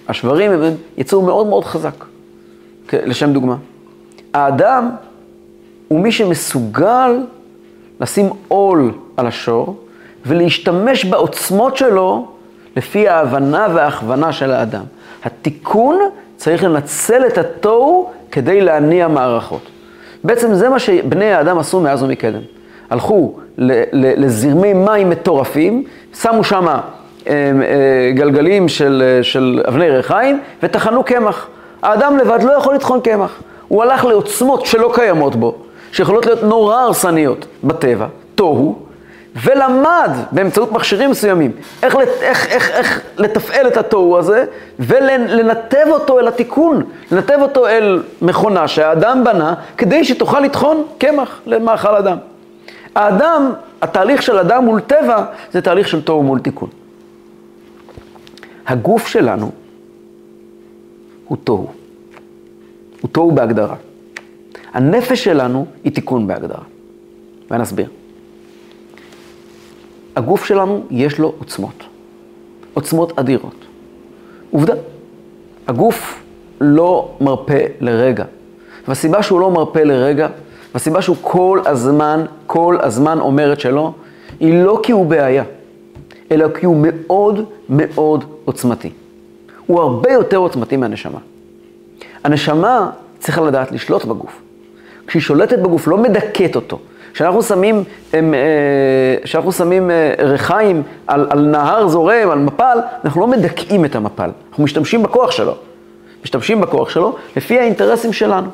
השברים 0.09 0.51
הם 0.51 0.75
יצאו 0.97 1.23
מאוד 1.23 1.47
מאוד 1.47 1.65
חזק, 1.65 2.05
לשם 2.93 3.33
דוגמה. 3.33 3.57
האדם 4.35 4.91
הוא 5.89 6.01
מי 6.01 6.13
שמסוגל 6.13 7.21
לשים 8.01 8.31
עול 8.49 8.93
על 9.17 9.27
השור 9.27 9.77
ולהשתמש 10.27 11.05
בעוצמות 11.05 11.77
שלו 11.77 12.29
לפי 12.77 13.09
ההבנה 13.09 13.67
וההכוונה 13.75 14.33
של 14.33 14.51
האדם. 14.51 14.85
התיקון 15.25 15.99
צריך 16.37 16.65
לנצל 16.65 17.27
את 17.27 17.39
התוהו 17.39 18.11
כדי 18.31 18.61
להניע 18.61 19.09
מערכות. 19.09 19.63
בעצם 20.25 20.55
זה 20.55 20.69
מה 20.69 20.79
שבני 20.79 21.33
האדם 21.33 21.59
עשו 21.59 21.81
מאז 21.81 22.03
ומקדם. 22.03 22.41
הלכו 22.91 23.39
לזרמי 23.93 24.73
מים 24.73 25.11
מטורפים, 25.11 25.85
שמו 26.21 26.45
שם 26.45 26.67
אה, 26.67 26.81
אה, 27.27 28.11
גלגלים 28.15 28.69
של, 28.69 29.19
של 29.23 29.63
אבני 29.69 29.91
ריחיים 29.91 30.41
וטחנו 30.63 31.05
קמח. 31.05 31.49
האדם 31.85 32.19
לבד 32.19 32.43
לא 32.43 32.53
יכול 32.53 32.75
לטחון 32.75 33.01
קמח. 33.01 33.43
הוא 33.69 33.83
הלך 33.83 34.05
לעוצמות 34.05 34.67
שלא 34.67 34.93
קיימות 34.95 35.37
בו, 35.37 35.55
שיכולות 35.93 36.27
להיות 36.27 36.43
נורא 36.43 36.77
הרסניות 36.77 37.47
בטבע, 37.65 38.07
תוהו, 38.35 38.79
ולמד 39.43 40.11
באמצעות 40.33 40.73
מכשירים 40.73 41.11
מסוימים 41.11 41.53
איך, 41.83 41.97
איך, 42.21 42.47
איך, 42.47 42.71
איך 42.71 43.01
לתפעל 43.17 43.67
את 43.67 43.77
התוהו 43.77 44.19
הזה 44.19 44.45
ולנתב 44.79 45.87
אותו 45.91 46.19
אל 46.19 46.29
התיקון, 46.29 46.83
לנתב 47.11 47.39
אותו 47.41 47.67
אל 47.67 48.03
מכונה 48.23 48.69
שהאדם 48.69 49.25
בנה 49.25 49.55
כדי 49.77 50.05
שתוכל 50.05 50.41
לטחון 50.41 50.85
קמח 50.99 51.41
למאכל 51.47 51.97
אדם. 51.97 52.17
האדם, 52.95 53.53
התהליך 53.83 54.23
של 54.23 54.39
אדם 54.39 54.65
מול 54.65 54.81
טבע 54.81 55.25
זה 55.53 55.61
תהליך 55.61 55.89
של 55.89 56.03
תוהו 56.03 56.23
מול 56.23 56.39
תיקון. 56.39 56.69
הגוף 58.67 59.07
שלנו 59.07 59.51
הוא 61.25 61.39
תוהו. 61.45 61.69
הוא 63.01 63.09
תוהו 63.13 63.33
בהגדרה. 63.33 63.77
הנפש 64.73 65.25
שלנו 65.25 65.67
היא 65.85 65.93
תיקון 65.93 66.27
בהגדרה. 66.27 66.63
ונסביר. 67.51 67.89
הגוף 70.17 70.45
שלנו 70.45 70.85
יש 70.91 71.19
לו 71.19 71.33
עוצמות. 71.39 71.85
עוצמות 72.75 73.19
אדירות. 73.19 73.65
עובדה, 74.51 74.75
הגוף 75.67 76.23
לא 76.61 77.17
מרפה 77.21 77.59
לרגע. 77.81 78.25
והסיבה 78.89 79.23
שהוא 79.23 79.41
לא 79.41 79.51
מרפה 79.51 79.83
לרגע, 79.83 80.29
והסיבה 80.75 81.03
שהוא 81.03 81.17
כל 81.21 81.61
הזמן, 81.67 82.25
כל 82.47 82.77
הזמן 82.81 83.21
אומר 83.21 83.53
את 83.53 83.61
שלו, 83.61 83.93
היא 84.41 84.65
לא 84.65 84.81
כי 84.83 84.93
הוא 84.93 85.07
בעיה, 85.07 85.45
אלא 86.31 86.47
כי 86.55 86.67
הוא 86.67 86.77
מאוד 86.81 87.45
מאוד 87.69 88.25
עוצמתי. 88.45 88.91
הוא 89.67 89.81
הרבה 89.81 90.13
יותר 90.13 90.37
עוצמתי 90.37 90.77
מהנשמה. 90.77 91.19
הנשמה 92.25 92.91
צריכה 93.19 93.41
לדעת 93.41 93.73
לשלוט 93.73 94.05
בגוף. 94.05 94.41
כשהיא 95.07 95.23
שולטת 95.23 95.59
בגוף, 95.59 95.89
לא 95.89 95.99
מדכאת 95.99 96.57
אותו, 96.57 96.79
כשאנחנו 97.15 97.43
שמים, 97.43 97.85
הם, 98.13 98.35
כשאנחנו 99.23 99.53
שמים 99.53 99.91
ריחיים 100.19 100.83
על, 101.07 101.27
על 101.31 101.41
נהר 101.41 101.89
זורם, 101.89 102.31
על 102.31 102.39
מפל, 102.39 102.79
אנחנו 103.05 103.21
לא 103.21 103.27
מדכאים 103.27 103.85
את 103.85 103.97
המפל, 103.97 104.31
אנחנו 104.51 104.65
משתמשים 104.65 105.03
בכוח 105.03 105.31
שלו. 105.31 105.55
משתמשים 106.25 106.61
בכוח 106.61 106.91
שלו 106.91 107.17
לפי 107.37 107.59
האינטרסים 107.59 108.13
שלנו. 108.13 108.49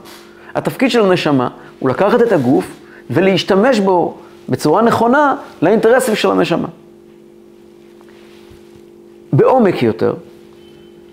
התפקיד 0.54 0.90
של 0.90 1.00
הנשמה 1.00 1.48
הוא 1.78 1.90
לקחת 1.90 2.22
את 2.22 2.32
הגוף 2.32 2.76
ולהשתמש 3.10 3.80
בו 3.80 4.16
בצורה 4.48 4.82
נכונה 4.82 5.34
לאינטרסים 5.62 6.14
של 6.14 6.30
הנשמה. 6.30 6.68
בעומק 9.32 9.82
יותר, 9.82 10.14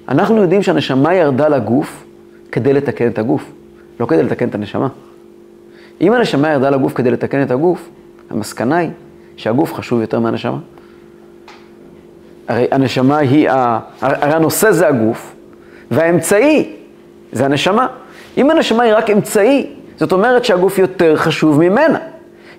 אנחנו 0.10 0.42
יודעים 0.42 0.64
שהנשמה 0.64 1.14
ירדה 1.14 1.48
לגוף 1.48 2.04
כדי 2.52 2.74
לתקן 2.74 3.08
את 3.08 3.20
הגוף, 3.20 3.52
לא 4.00 4.06
כדי 4.06 4.24
לתקן 4.24 4.48
את 4.48 4.56
הנשמה. 4.56 4.88
אם 6.02 6.14
הנשמה 6.14 6.50
ירדה 6.50 6.70
לגוף 6.70 6.94
כדי 6.94 7.12
לתקן 7.12 7.42
את 7.42 7.52
הגוף, 7.52 7.90
המסקנה 8.30 8.78
היא 8.78 8.90
שהגוף 9.38 9.74
חשוב 9.74 10.02
יותר 10.02 10.20
מהנשמה. 10.20 10.58
הרי 12.48 12.68
הנשמה 12.72 13.18
היא, 13.18 13.50
ה... 13.50 13.80
הרי 14.02 14.34
הנושא 14.34 14.72
זה 14.72 14.88
הגוף, 14.88 15.36
והאמצעי 15.92 16.76
זה 17.32 17.46
הנשמה. 17.46 17.88
אם 18.38 18.52
הנשמה 18.52 18.84
היא 18.84 18.94
רק 18.94 19.10
אמצעי, 19.10 19.74
זאת 19.98 20.12
אומרת 20.12 20.46
שהגוף 20.46 20.80
יותר 20.80 21.16
חשוב 21.16 21.60
ממנה. 21.60 22.00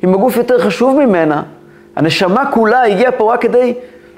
אם 0.05 0.15
הגוף 0.15 0.37
יותר 0.37 0.59
חשוב 0.59 1.07
ממנה, 1.07 1.43
הנשמה 1.97 2.51
כולה 2.53 2.83
הגיעה 2.83 3.13
פה 3.13 3.33
רק 3.33 3.43
כדי 3.43 3.75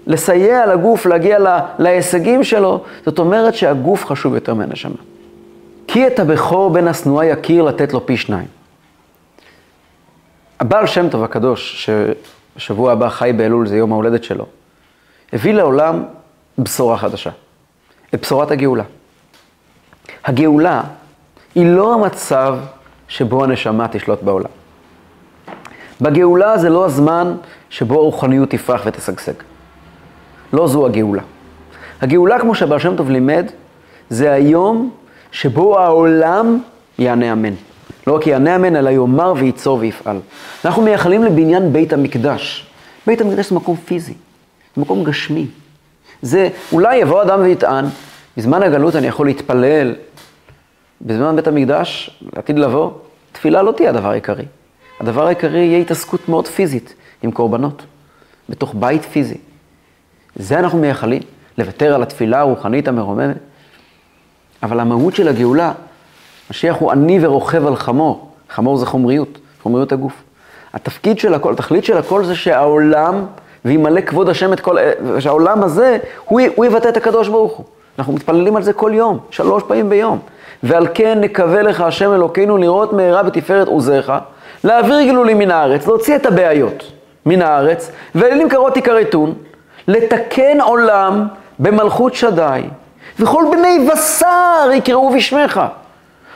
לסייע 0.06 0.66
לגוף 0.66 1.06
להגיע 1.06 1.38
לה, 1.38 1.60
להישגים 1.78 2.44
שלו, 2.44 2.84
זאת 3.04 3.18
אומרת 3.18 3.54
שהגוף 3.54 4.06
חשוב 4.06 4.34
יותר 4.34 4.54
מהנשמה. 4.54 4.96
כי 5.86 6.06
את 6.06 6.18
הבכור 6.18 6.70
בן 6.70 6.88
השנואה 6.88 7.26
יכיר 7.26 7.62
לתת 7.62 7.92
לו 7.92 8.06
פי 8.06 8.16
שניים. 8.16 8.46
הבעל 10.60 10.86
שם 10.86 11.08
טוב 11.08 11.24
הקדוש, 11.24 11.88
שבשבוע 12.56 12.92
הבא 12.92 13.08
חי 13.08 13.32
באלול, 13.36 13.66
זה 13.66 13.76
יום 13.76 13.92
ההולדת 13.92 14.24
שלו, 14.24 14.46
הביא 15.32 15.52
לעולם 15.52 16.04
בשורה 16.58 16.98
חדשה, 16.98 17.30
את 18.14 18.20
בשורת 18.22 18.50
הגאולה. 18.50 18.84
הגאולה 20.24 20.82
היא 21.54 21.66
לא 21.66 21.94
המצב 21.94 22.58
שבו 23.08 23.44
הנשמה 23.44 23.88
תשלוט 23.88 24.22
בעולם. 24.22 24.50
בגאולה 26.00 26.58
זה 26.58 26.68
לא 26.70 26.84
הזמן 26.84 27.34
שבו 27.70 27.94
הרוחניות 27.94 28.50
תפרח 28.50 28.82
ותשגשג. 28.86 29.32
לא 30.52 30.66
זו 30.66 30.86
הגאולה. 30.86 31.22
הגאולה, 32.00 32.40
כמו 32.40 32.54
שהבר 32.54 32.78
שם 32.78 32.96
טוב 32.96 33.10
לימד, 33.10 33.46
זה 34.10 34.32
היום 34.32 34.90
שבו 35.32 35.78
העולם 35.78 36.58
יענה 36.98 37.32
אמן. 37.32 37.54
לא 38.06 38.16
רק 38.16 38.26
יענה 38.26 38.56
אמן, 38.56 38.76
אלא 38.76 38.90
יאמר 38.90 39.34
וייצור 39.36 39.78
ויפעל. 39.78 40.20
אנחנו 40.64 40.82
מייחלים 40.82 41.24
לבניין 41.24 41.72
בית 41.72 41.92
המקדש. 41.92 42.66
בית 43.06 43.20
המקדש 43.20 43.48
זה 43.48 43.54
מקום 43.54 43.76
פיזי, 43.76 44.14
זה 44.76 44.82
מקום 44.82 45.04
גשמי. 45.04 45.46
זה, 46.22 46.48
אולי 46.72 46.96
יבוא 46.96 47.22
אדם 47.22 47.40
ויטען, 47.40 47.84
בזמן 48.36 48.62
הגלות 48.62 48.96
אני 48.96 49.06
יכול 49.06 49.26
להתפלל, 49.26 49.94
בזמן 51.02 51.36
בית 51.36 51.46
המקדש, 51.46 52.20
לעתיד 52.36 52.58
לבוא, 52.58 52.90
תפילה 53.32 53.62
לא 53.62 53.72
תהיה 53.72 53.90
הדבר 53.90 54.10
העיקרי. 54.10 54.44
הדבר 55.00 55.26
העיקרי 55.26 55.60
יהיה 55.60 55.78
התעסקות 55.78 56.28
מאוד 56.28 56.48
פיזית 56.48 56.94
עם 57.22 57.30
קורבנות, 57.30 57.82
בתוך 58.48 58.74
בית 58.78 59.04
פיזי. 59.04 59.36
זה 60.40 60.59
אנחנו 60.59 60.79
מייחלים, 60.79 61.22
לוותר 61.59 61.94
על 61.94 62.03
התפילה 62.03 62.40
הרוחנית 62.40 62.88
המרוממת. 62.88 63.37
אבל 64.62 64.81
המהות 64.81 65.14
של 65.14 65.29
הגאולה, 65.29 65.72
משיח 66.50 66.76
הוא 66.76 66.90
עני 66.92 67.26
ורוכב 67.26 67.66
על 67.66 67.76
חמור. 67.76 68.31
חמור 68.50 68.76
זה 68.76 68.87
חומריות, 68.87 69.38
חומריות 69.62 69.92
הגוף. 69.92 70.22
התפקיד 70.74 71.18
של 71.18 71.35
הכל, 71.35 71.53
התכלית 71.53 71.85
של 71.85 71.96
הכל 71.96 72.24
זה 72.24 72.35
שהעולם, 72.35 73.24
וימלא 73.64 74.00
כבוד 74.00 74.29
השם 74.29 74.53
את 74.53 74.61
כל, 74.61 74.76
שהעולם 75.18 75.62
הזה, 75.62 75.98
הוא, 76.24 76.40
הוא 76.57 76.64
יבטא 76.64 76.88
את 76.88 76.96
הקדוש 76.96 77.29
ברוך 77.29 77.53
הוא. 77.53 77.66
אנחנו 77.98 78.12
מתפללים 78.12 78.57
על 78.57 78.62
זה 78.62 78.72
כל 78.72 78.90
יום, 78.94 79.18
שלוש 79.31 79.62
פעמים 79.62 79.90
ביום. 79.90 80.18
ועל 80.62 80.87
כן 80.94 81.18
נקווה 81.20 81.62
לך 81.62 81.81
השם 81.81 82.12
אלוקינו 82.12 82.57
לראות 82.57 82.92
מהרה 82.92 83.22
בתפארת 83.22 83.68
עוזיך, 83.68 84.12
להעביר 84.64 85.03
גילולים 85.03 85.38
מן 85.38 85.50
הארץ, 85.50 85.87
להוציא 85.87 86.16
את 86.16 86.26
הבעיות 86.26 86.92
מן 87.26 87.42
הארץ, 87.42 87.92
ואלילים 88.14 88.48
קרות 88.48 88.76
יכרתון, 88.76 89.35
לתקן 89.88 90.60
עולם 90.60 91.26
במלכות 91.58 92.14
שדי, 92.14 92.62
וכל 93.18 93.44
בני 93.52 93.88
בשר 93.92 94.70
יקראו 94.74 95.10
בשמך, 95.10 95.60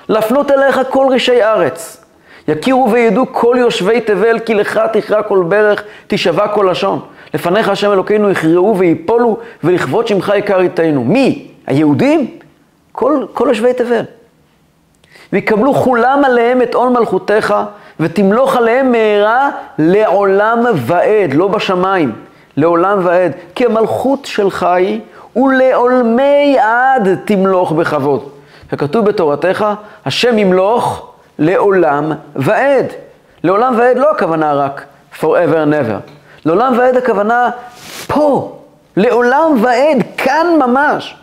להפנות 0.09 0.51
אליך 0.51 0.81
כל 0.91 1.07
רשעי 1.11 1.43
ארץ. 1.43 2.05
יכירו 2.49 2.93
וידעו 2.93 3.27
כל 3.33 3.57
יושבי 3.59 4.01
תבל, 4.01 4.39
כי 4.39 4.55
לך 4.55 4.81
תכרע 4.93 5.23
כל 5.23 5.45
ברך, 5.49 5.83
תשבע 6.07 6.49
כל 6.49 6.69
לשון. 6.71 7.01
לפניך 7.35 7.69
השם 7.69 7.93
אלוקינו 7.93 8.31
יכרעו 8.31 8.79
ויפולו, 8.79 9.39
ולכבוד 9.65 10.09
שמך 10.09 10.33
יקר 10.37 10.61
איתנו. 10.61 11.05
מי? 11.05 11.49
היהודים? 11.67 12.31
כל, 12.93 13.27
כל 13.33 13.49
יושבי 13.49 13.73
תבל. 13.73 14.03
ויקבלו 15.33 15.75
כולם 15.75 16.23
עליהם 16.25 16.63
את 16.63 16.75
עול 16.75 16.89
מלכותך, 16.89 17.55
ותמלוך 18.01 18.57
עליהם 18.57 18.93
מהרה 18.93 19.51
לעולם 19.79 20.65
ועד, 20.75 21.35
לא 21.35 21.49
בשמיים, 21.49 22.13
לעולם 22.57 23.07
ועד. 23.07 23.33
כי 23.55 23.65
המלכות 23.65 24.25
שלך 24.25 24.63
היא, 24.63 25.01
ולעולמי 25.37 26.57
עד 26.59 27.09
תמלוך 27.25 27.73
בכבוד. 27.73 28.29
וכתוב 28.73 29.07
בתורתך, 29.07 29.67
השם 30.07 30.39
ימלוך 30.39 31.13
לעולם 31.39 32.13
ועד. 32.37 32.87
לעולם 33.45 33.75
ועד 33.79 33.97
לא 33.99 34.11
הכוונה 34.11 34.55
רק 34.55 34.85
forever 35.21 35.55
and 35.67 35.73
ever. 35.73 36.11
לעולם 36.45 36.79
ועד 36.79 36.97
הכוונה 36.97 37.51
פה, 38.07 38.59
לעולם 38.97 39.57
ועד, 39.63 40.03
כאן 40.17 40.47
ממש. 40.59 41.17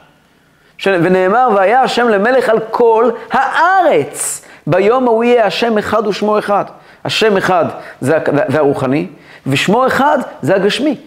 ונאמר, 0.85 1.49
והיה 1.55 1.81
השם 1.81 2.07
למלך 2.07 2.49
על 2.49 2.59
כל 2.71 3.09
הארץ. 3.31 4.45
ביום 4.67 5.07
ההוא 5.07 5.23
יהיה 5.23 5.45
השם 5.45 5.77
אחד 5.77 6.07
ושמו 6.07 6.39
אחד. 6.39 6.65
השם 7.05 7.37
אחד 7.37 7.65
זה, 8.01 8.17
זה 8.47 8.59
הרוחני, 8.59 9.07
ושמו 9.47 9.87
אחד 9.87 10.17
זה 10.41 10.55
הגשמי. 10.55 10.97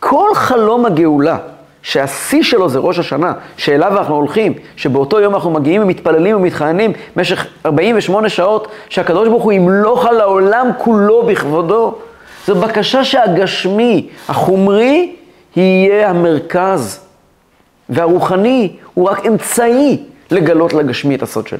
כל 0.00 0.34
חלום 0.34 0.86
הגאולה, 0.86 1.36
שהשיא 1.82 2.42
שלו 2.42 2.68
זה 2.68 2.78
ראש 2.78 2.98
השנה, 2.98 3.32
שאליו 3.56 3.98
אנחנו 3.98 4.14
הולכים, 4.14 4.52
שבאותו 4.76 5.20
יום 5.20 5.34
אנחנו 5.34 5.50
מגיעים 5.50 5.82
ומתפללים 5.82 6.36
ומתחננים 6.36 6.92
במשך 7.16 7.46
48 7.66 8.28
שעות, 8.28 8.68
שהקדוש 8.88 9.28
ברוך 9.28 9.42
הוא 9.42 9.52
ימלוך 9.52 10.06
על 10.06 10.20
העולם 10.20 10.70
כולו 10.78 11.26
בכבודו. 11.26 11.94
זו 12.46 12.54
בקשה 12.54 13.04
שהגשמי, 13.04 14.08
החומרי, 14.28 15.16
יהיה 15.56 16.10
המרכז, 16.10 17.00
והרוחני 17.88 18.72
הוא 18.94 19.08
רק 19.08 19.26
אמצעי 19.26 20.04
לגלות 20.30 20.72
לגשמי 20.72 21.14
את 21.14 21.22
הסוד 21.22 21.46
שלו. 21.46 21.58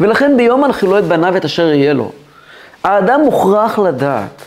ולכן 0.00 0.36
ביום 0.36 0.64
הנחילו 0.64 0.98
את 0.98 1.04
בניו 1.04 1.36
את 1.36 1.44
אשר 1.44 1.68
יהיה 1.68 1.92
לו, 1.92 2.12
האדם 2.84 3.20
מוכרח 3.20 3.78
לדעת 3.78 4.42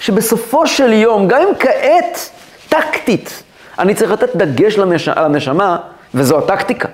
שבסופו 0.00 0.66
של 0.66 0.92
יום, 0.92 1.28
גם 1.28 1.40
אם 1.40 1.54
כעת, 1.58 2.30
טקטית, 2.68 3.42
אני 3.78 3.94
צריך 3.94 4.10
לתת 4.10 4.36
דגש 4.36 4.78
למש... 4.78 5.08
על 5.08 5.24
הנשמה, 5.24 5.78
וזו 6.14 6.38
הטקטיקה. 6.38 6.88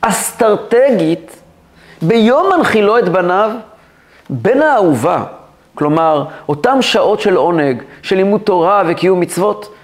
אסטרטגית, 0.00 1.36
ביום 2.02 2.52
הנחילו 2.52 2.98
את 2.98 3.08
בניו, 3.08 3.50
בן 4.30 4.62
האהובה, 4.62 5.24
כלומר, 5.74 6.24
אותם 6.48 6.82
שעות 6.82 7.20
של 7.20 7.36
עונג, 7.36 7.82
של 8.02 8.16
לימוד 8.16 8.40
תורה 8.40 8.82
וקיום 8.88 9.20
מצוות, 9.20 9.74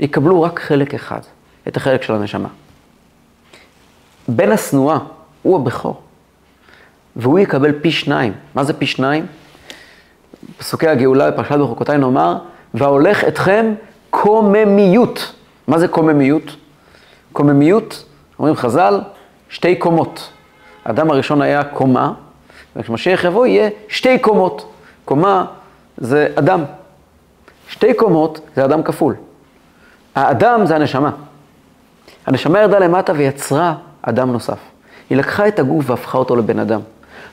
יקבלו 0.00 0.42
רק 0.42 0.60
חלק 0.60 0.94
אחד, 0.94 1.20
את 1.68 1.76
החלק 1.76 2.02
של 2.02 2.14
הנשמה. 2.14 2.48
בן 4.28 4.52
השנואה 4.52 4.98
הוא 5.42 5.60
הבכור, 5.60 6.00
והוא 7.16 7.38
יקבל 7.38 7.72
פי 7.82 7.92
שניים. 7.92 8.32
מה 8.54 8.64
זה 8.64 8.72
פי 8.72 8.86
שניים? 8.86 9.26
פסוקי 10.58 10.88
הגאולה 10.88 11.30
בפרשת 11.30 11.58
בחוקותיי 11.58 11.98
נאמר, 11.98 12.36
והולך 12.74 13.24
אתכם 13.24 13.74
קוממיות. 14.10 15.32
מה 15.68 15.78
זה 15.78 15.88
קוממיות? 15.88 16.56
קוממיות, 17.32 18.04
אומרים 18.38 18.56
חז"ל, 18.56 19.00
שתי 19.48 19.76
קומות. 19.76 20.30
האדם 20.84 21.10
הראשון 21.10 21.42
היה 21.42 21.64
קומה, 21.64 22.12
וכשמשיח 22.76 23.24
יבוא 23.24 23.46
יהיה 23.46 23.70
שתי 23.88 24.18
קומות. 24.18 24.72
קומה 25.04 25.44
זה 25.96 26.28
אדם. 26.34 26.64
שתי 27.68 27.94
קומות 27.94 28.40
זה 28.56 28.64
אדם 28.64 28.82
כפול. 28.82 29.14
האדם 30.14 30.66
זה 30.66 30.76
הנשמה. 30.76 31.10
הנשמה 32.26 32.60
ירדה 32.60 32.78
למטה 32.78 33.12
ויצרה 33.16 33.74
אדם 34.02 34.32
נוסף. 34.32 34.58
היא 35.10 35.18
לקחה 35.18 35.48
את 35.48 35.58
הגוף 35.58 35.90
והפכה 35.90 36.18
אותו 36.18 36.36
לבן 36.36 36.58
אדם. 36.58 36.80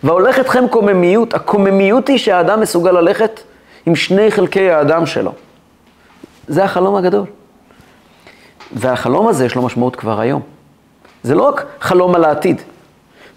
והולך 0.04 0.40
אתכם 0.40 0.68
קוממיות, 0.68 1.34
הקוממיות 1.34 2.08
היא 2.08 2.18
שהאדם 2.18 2.62
מסוגל 2.62 2.92
ללכת 2.92 3.40
עם 3.86 3.96
שני 3.96 4.32
חלקי 4.32 4.72
האדם 4.72 5.06
שלו. 5.06 5.32
זה 6.48 6.64
החלום 6.64 6.96
הגדול. 6.96 7.26
והחלום 8.72 9.28
הזה 9.28 9.46
יש 9.46 9.56
לו 9.56 9.62
משמעות 9.62 9.96
כבר 9.96 10.20
היום. 10.20 10.42
זה 11.24 11.36
לא 11.36 11.44
רק 11.44 11.66
חלום 11.82 12.16
על 12.16 12.24
העתיד. 12.24 12.62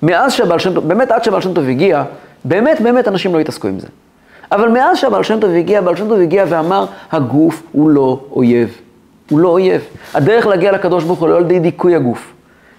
מאז 0.02 0.32
שבעל 0.32 0.58
שם 0.58 0.74
טוב, 0.74 0.88
באמת 0.88 1.10
עד 1.10 1.24
שבעל 1.24 1.40
שם 1.40 1.54
טוב 1.54 1.68
הגיע, 1.68 2.02
באמת 2.44 2.80
באמת 2.80 3.08
אנשים 3.08 3.34
לא 3.34 3.38
התעסקו 3.40 3.68
עם 3.68 3.78
זה. 3.78 3.86
אבל 4.52 4.68
מאז 4.68 4.98
שהבעל 4.98 5.22
שם 5.22 5.40
טוב 5.40 5.50
הגיע, 5.50 5.78
הבעל 5.78 5.96
שם 5.96 6.08
טוב 6.08 6.20
הגיע 6.20 6.44
ואמר, 6.48 6.86
הגוף 7.12 7.62
הוא 7.72 7.90
לא 7.90 8.20
אויב. 8.30 8.76
הוא 9.30 9.38
לא 9.38 9.48
אויב. 9.48 9.82
הדרך 10.14 10.46
להגיע 10.46 10.72
לקדוש 10.72 11.04
ברוך 11.04 11.18
הוא 11.18 11.28
לא 11.28 11.36
על 11.36 11.42
ידי 11.42 11.58
דיכוי 11.58 11.94
הגוף, 11.94 12.32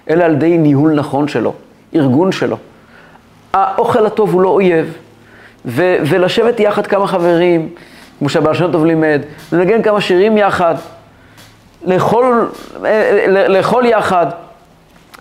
אלא 0.10 0.24
על 0.24 0.34
ידי 0.34 0.58
ניהול 0.58 0.94
נכון 0.94 1.28
שלו, 1.28 1.54
ארגון 1.96 2.32
שלו. 2.32 2.58
האוכל 3.54 4.06
הטוב 4.06 4.34
הוא 4.34 4.42
לא 4.42 4.50
אויב, 4.50 4.98
ו- 5.66 5.96
ולשבת 6.10 6.60
יחד 6.60 6.88
כמה 6.88 7.08
חברים, 7.08 7.70
כמו 8.20 8.30
שהבעל 8.30 8.54
שם 8.54 8.72
טוב 8.72 8.86
לימד, 8.86 9.22
לנגן 9.52 9.82
כמה 9.82 10.02
שירים 10.02 10.38
יחד, 10.38 10.76
לאכול, 11.86 12.52
לאכול 13.48 13.86
יחד, 13.86 14.26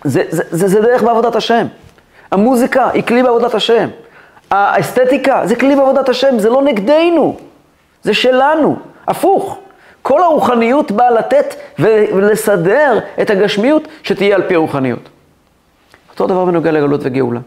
זה, 0.03 0.23
זה, 0.29 0.43
זה, 0.49 0.67
זה 0.67 0.81
דרך 0.81 1.03
בעבודת 1.03 1.35
השם. 1.35 1.65
המוזיקה 2.31 2.89
היא 2.93 3.03
כלי 3.03 3.23
בעבודת 3.23 3.55
השם. 3.55 3.89
האסתטיקה 4.51 5.41
זה 5.45 5.55
כלי 5.55 5.75
בעבודת 5.75 6.09
השם, 6.09 6.39
זה 6.39 6.49
לא 6.49 6.61
נגדנו, 6.61 7.37
זה 8.03 8.13
שלנו, 8.13 8.75
הפוך. 9.07 9.59
כל 10.01 10.23
הרוחניות 10.23 10.91
באה 10.91 11.11
לתת 11.11 11.55
ולסדר 11.79 12.99
את 13.21 13.29
הגשמיות 13.29 13.87
שתהיה 14.03 14.35
על 14.35 14.41
פי 14.47 14.55
הרוחניות. 14.55 15.09
אותו 16.11 16.27
דבר 16.27 16.45
בנוגע 16.45 16.71
לגלות 16.71 16.99
וגאולה. 17.03 17.39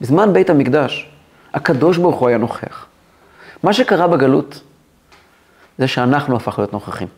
בזמן 0.00 0.32
בית 0.32 0.50
המקדש, 0.50 1.08
הקדוש 1.54 1.96
ברוך 1.96 2.16
הוא 2.16 2.28
היה 2.28 2.38
נוכח. 2.38 2.86
מה 3.62 3.72
שקרה 3.72 4.06
בגלות, 4.06 4.60
זה 5.78 5.88
שאנחנו 5.88 6.36
הפכנו 6.36 6.62
להיות 6.62 6.72
נוכחים. 6.72 7.08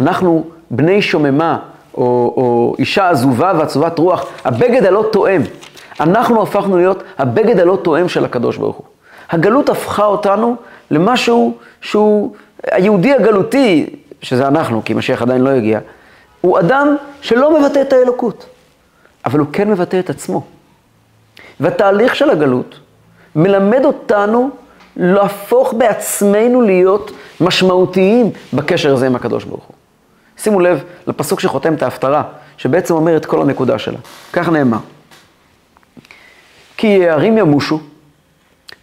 אנחנו 0.00 0.44
בני 0.70 1.02
שוממה, 1.02 1.58
או, 1.94 2.34
או 2.36 2.74
אישה 2.78 3.10
עזובה 3.10 3.52
ועצובת 3.58 3.98
רוח, 3.98 4.26
הבגד 4.44 4.84
הלא 4.84 5.08
תואם. 5.12 5.42
אנחנו 6.00 6.42
הפכנו 6.42 6.76
להיות 6.76 7.02
הבגד 7.18 7.60
הלא 7.60 7.78
תואם 7.82 8.08
של 8.08 8.24
הקדוש 8.24 8.56
ברוך 8.56 8.76
הוא. 8.76 8.86
הגלות 9.30 9.68
הפכה 9.68 10.04
אותנו 10.04 10.56
למשהו 10.90 11.56
שהוא, 11.80 12.36
היהודי 12.70 13.14
הגלותי, 13.14 13.86
שזה 14.22 14.48
אנחנו, 14.48 14.84
כי 14.84 14.94
משיח 14.94 15.22
עדיין 15.22 15.40
לא 15.40 15.50
הגיע, 15.50 15.80
הוא 16.40 16.58
אדם 16.58 16.96
שלא 17.20 17.60
מבטא 17.60 17.80
את 17.80 17.92
האלוקות, 17.92 18.46
אבל 19.24 19.38
הוא 19.38 19.46
כן 19.52 19.70
מבטא 19.70 19.98
את 19.98 20.10
עצמו. 20.10 20.42
והתהליך 21.60 22.16
של 22.16 22.30
הגלות 22.30 22.80
מלמד 23.36 23.84
אותנו 23.84 24.50
להפוך 24.96 25.74
בעצמנו 25.78 26.62
להיות 26.62 27.10
משמעותיים 27.40 28.30
בקשר 28.52 28.94
הזה 28.94 29.06
עם 29.06 29.16
הקדוש 29.16 29.44
ברוך 29.44 29.64
הוא. 29.64 29.74
שימו 30.36 30.60
לב 30.60 30.84
לפסוק 31.06 31.40
שחותם 31.40 31.74
את 31.74 31.82
ההפטרה, 31.82 32.22
שבעצם 32.56 32.94
אומר 32.94 33.16
את 33.16 33.26
כל 33.26 33.42
הנקודה 33.42 33.78
שלה. 33.78 33.98
כך 34.32 34.48
נאמר: 34.48 34.78
כי 36.76 36.86
יערים 36.86 37.38
ימושו, 37.38 37.80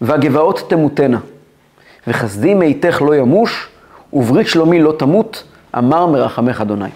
והגבעות 0.02 0.70
תמותנה, 0.70 1.20
וחסדי 2.08 2.54
מאיתך 2.54 3.02
לא 3.02 3.16
ימוש, 3.16 3.68
וברית 4.14 4.48
שלומי 4.48 4.82
לא 4.82 4.94
תמות, 5.00 5.44
אמר 5.78 6.06
מרחמך 6.06 6.62
אדוני. 6.62 6.90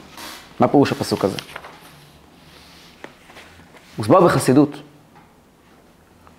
מה 0.60 0.68
פירוש 0.68 0.92
הפסוק 0.92 1.26
הזה? 1.26 1.38
מוסבר 3.98 4.22
בחסידות. 4.22 4.82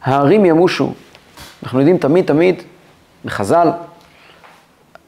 הערים 0.02 0.44
ימושו. 0.44 0.92
אנחנו 1.62 1.78
יודעים 1.78 1.98
תמיד 1.98 2.26
תמיד, 2.26 2.62
בחז"ל, 3.24 3.70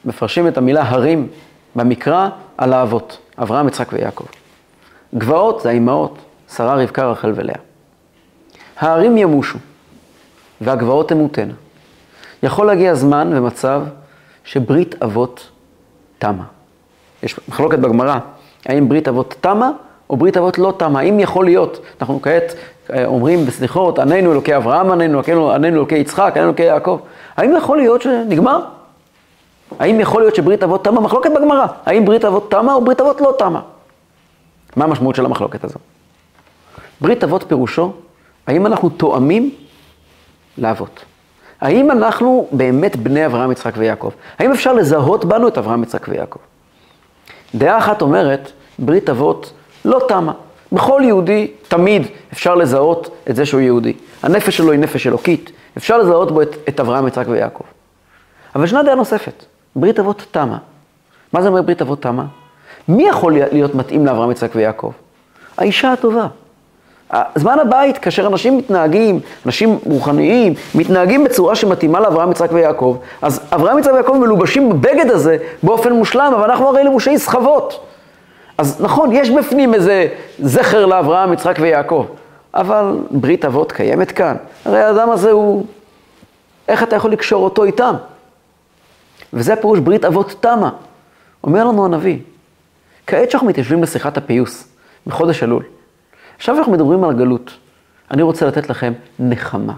מפרשים 0.05 0.49
את 0.49 0.59
המילה 0.59 0.83
הרים 0.89 1.29
במקרא 1.77 2.29
על 2.59 2.73
האבות, 2.73 3.19
אברהם, 3.39 3.69
יצחק 3.69 3.93
ויעקב. 3.93 4.25
גבעות 5.15 5.61
זה 5.61 5.69
האימהות, 5.69 6.19
שרה, 6.57 6.75
רבקה, 6.75 7.11
רחל 7.11 7.33
ולאה. 7.35 7.55
הערים 8.79 9.17
ימושו, 9.17 9.59
והגבעות 10.61 11.09
תמותנה. 11.09 11.53
יכול 12.43 12.67
להגיע 12.67 12.95
זמן 12.95 13.31
ומצב 13.35 13.83
שברית 14.45 15.03
אבות 15.03 15.51
תמה. 16.19 16.45
יש 17.23 17.41
מחלוקת 17.49 17.79
בגמרא, 17.79 18.19
האם 18.67 18.89
ברית 18.89 19.09
אבות 19.09 19.35
תמה 19.41 19.71
או 20.13 20.17
ברית 20.17 20.37
אבות 20.37 20.59
לא 20.59 20.75
תמה. 20.77 21.01
האם 21.01 21.21
יכול 21.21 21.45
להיות, 21.45 21.81
אנחנו 22.01 22.23
כעת 22.23 22.55
אה, 22.93 23.05
אומרים 23.07 23.47
בסליחות, 23.47 23.99
עננו 23.99 24.33
אלוקי 24.33 24.57
אברהם, 24.57 24.91
עננו, 24.91 25.21
עננו 25.53 25.77
אלוקי 25.77 25.95
יצחק, 25.95 26.33
עננו 26.37 26.49
אלוקי 26.49 26.63
יעקב. 26.63 26.99
האם 27.37 27.57
יכול 27.57 27.77
להיות 27.77 28.03
שנגמר? 28.03 28.65
האם 29.79 30.01
יכול 30.01 30.23
להיות 30.23 30.35
שברית 30.35 30.63
אבות 30.63 30.85
תמה? 30.85 31.01
מחלוקת 31.01 31.31
בגמרא. 31.31 31.67
האם 31.87 32.05
ברית 32.05 32.25
אבות 32.25 32.51
תמה 32.51 32.75
או 32.75 32.85
ברית 32.85 33.01
אבות 33.01 33.21
לא 33.21 33.35
תמה? 33.39 33.61
מה 34.77 34.85
המשמעות 34.85 35.15
של 35.15 35.25
המחלוקת 35.25 35.65
הזו? 35.65 35.79
ברית 37.01 37.25
אבות 37.25 37.45
פירושו, 37.49 37.93
האם 38.47 38.67
אנחנו 38.67 38.89
תואמים 38.89 39.51
לאבות? 40.59 41.05
האם 41.61 41.91
אנחנו 41.91 42.49
באמת 42.53 42.97
בני 42.97 43.27
אברהם, 43.27 43.53
יצחק 43.53 43.73
ויעקב? 43.77 44.11
האם 44.39 44.53
אפשר 44.53 44.73
לזהות 44.73 45.25
בנו 45.25 45.49
את 45.49 45.59
אברהם, 45.59 45.83
יצחק 45.83 46.09
ויעקב? 46.09 46.39
דעה 47.55 47.79
אחת 47.79 48.03
אומרת, 48.03 48.51
ברית 48.79 49.11
אבות 49.11 49.53
לא 49.85 50.01
תמה. 50.09 50.33
בכל 50.73 51.03
יהודי 51.05 51.51
תמיד 51.69 52.07
אפשר 52.33 52.55
לזהות 52.55 53.17
את 53.31 53.37
זה 53.37 53.47
שהוא 53.47 53.61
יהודי. 53.61 53.93
הנפש 54.23 54.57
שלו 54.57 54.73
היא 54.73 54.81
נפש 54.81 55.07
אלוקית, 55.07 55.51
אפשר 55.77 55.99
לזהות 55.99 56.31
בו 56.31 56.43
את, 56.43 56.57
את 56.69 56.81
אברהם, 56.81 57.07
יצחק 57.07 57.25
ויעקב. 57.29 57.65
אבל 58.55 58.65
ישנה 58.65 58.83
דעה 58.83 58.95
נוספת, 58.95 59.45
ברית 59.77 59.99
אבות 59.99 60.27
תמה. 60.31 60.59
מה 61.33 61.43
זה 61.43 61.49
אומר 61.49 61.63
ברית 61.63 61.83
אבות 61.83 62.03
תמה? 62.03 62.25
מי 62.89 63.09
יכול 63.09 63.33
להיות 63.53 63.75
מתאים 63.75 64.07
לאברהם, 64.07 64.31
יצחק 64.31 64.51
ויעקב? 64.55 64.93
האישה 65.59 65.93
הטובה. 65.93 66.27
זמן 67.35 67.59
הבית, 67.59 67.99
כאשר 67.99 68.27
אנשים 68.27 68.59
מתנהגים, 68.59 69.21
אנשים 69.47 69.79
רוחניים, 69.85 70.55
מתנהגים 70.75 71.25
בצורה 71.25 71.55
שמתאימה 71.55 72.01
לאברהם, 72.01 72.31
יצחק 72.31 72.53
ויעקב, 72.53 72.97
אז 73.23 73.41
אברהם, 73.55 73.79
יצחק 73.79 73.93
ויעקב 73.93 74.13
מלובשים 74.13 74.69
בבגד 74.69 75.11
הזה 75.11 75.37
באופן 75.63 75.93
מושלם, 75.93 76.33
אבל 76.37 76.51
אנחנו 76.51 76.69
הרי 76.69 76.85
לבושי 76.85 77.19
סחבות. 77.19 77.81
אז 78.59 78.81
נכון, 78.81 79.13
יש 79.13 79.31
בפנים 79.31 79.75
איזה 79.75 80.09
זכר 80.39 80.87
לאברהם, 80.87 81.33
יצחק 81.33 81.57
ויעקב, 81.61 82.07
אבל 82.55 82.99
ברית 83.11 83.45
אבות 83.45 83.73
קיימת 83.73 84.13
כאן. 84.13 84.37
הרי 84.65 84.81
האדם 84.81 85.11
הזה 85.11 85.31
הוא, 85.31 85.67
איך 86.69 86.83
אתה 86.83 86.97
יכול 86.97 87.13
לקשור 87.13 87.45
אותו 87.45 87.65
איתם? 87.65 87.95
וזה 89.33 89.53
הפירוש 89.53 89.79
ברית 89.79 90.05
אבות 90.05 90.35
תמה. 90.41 90.71
אומר 91.45 91.65
לנו 91.65 91.85
הנביא, 91.85 92.19
כעת 93.07 93.31
שאנחנו 93.31 93.49
מתיישבים 93.49 93.83
לשיחת 93.83 94.17
הפיוס, 94.17 94.69
בחודש 95.07 95.43
אלול, 95.43 95.63
עכשיו 96.37 96.59
אנחנו 96.59 96.73
מדברים 96.73 97.05
על 97.05 97.13
גלות, 97.13 97.51
אני 98.11 98.23
רוצה 98.23 98.47
לתת 98.47 98.71
לכם 98.71 98.93
נחמה. 99.19 99.73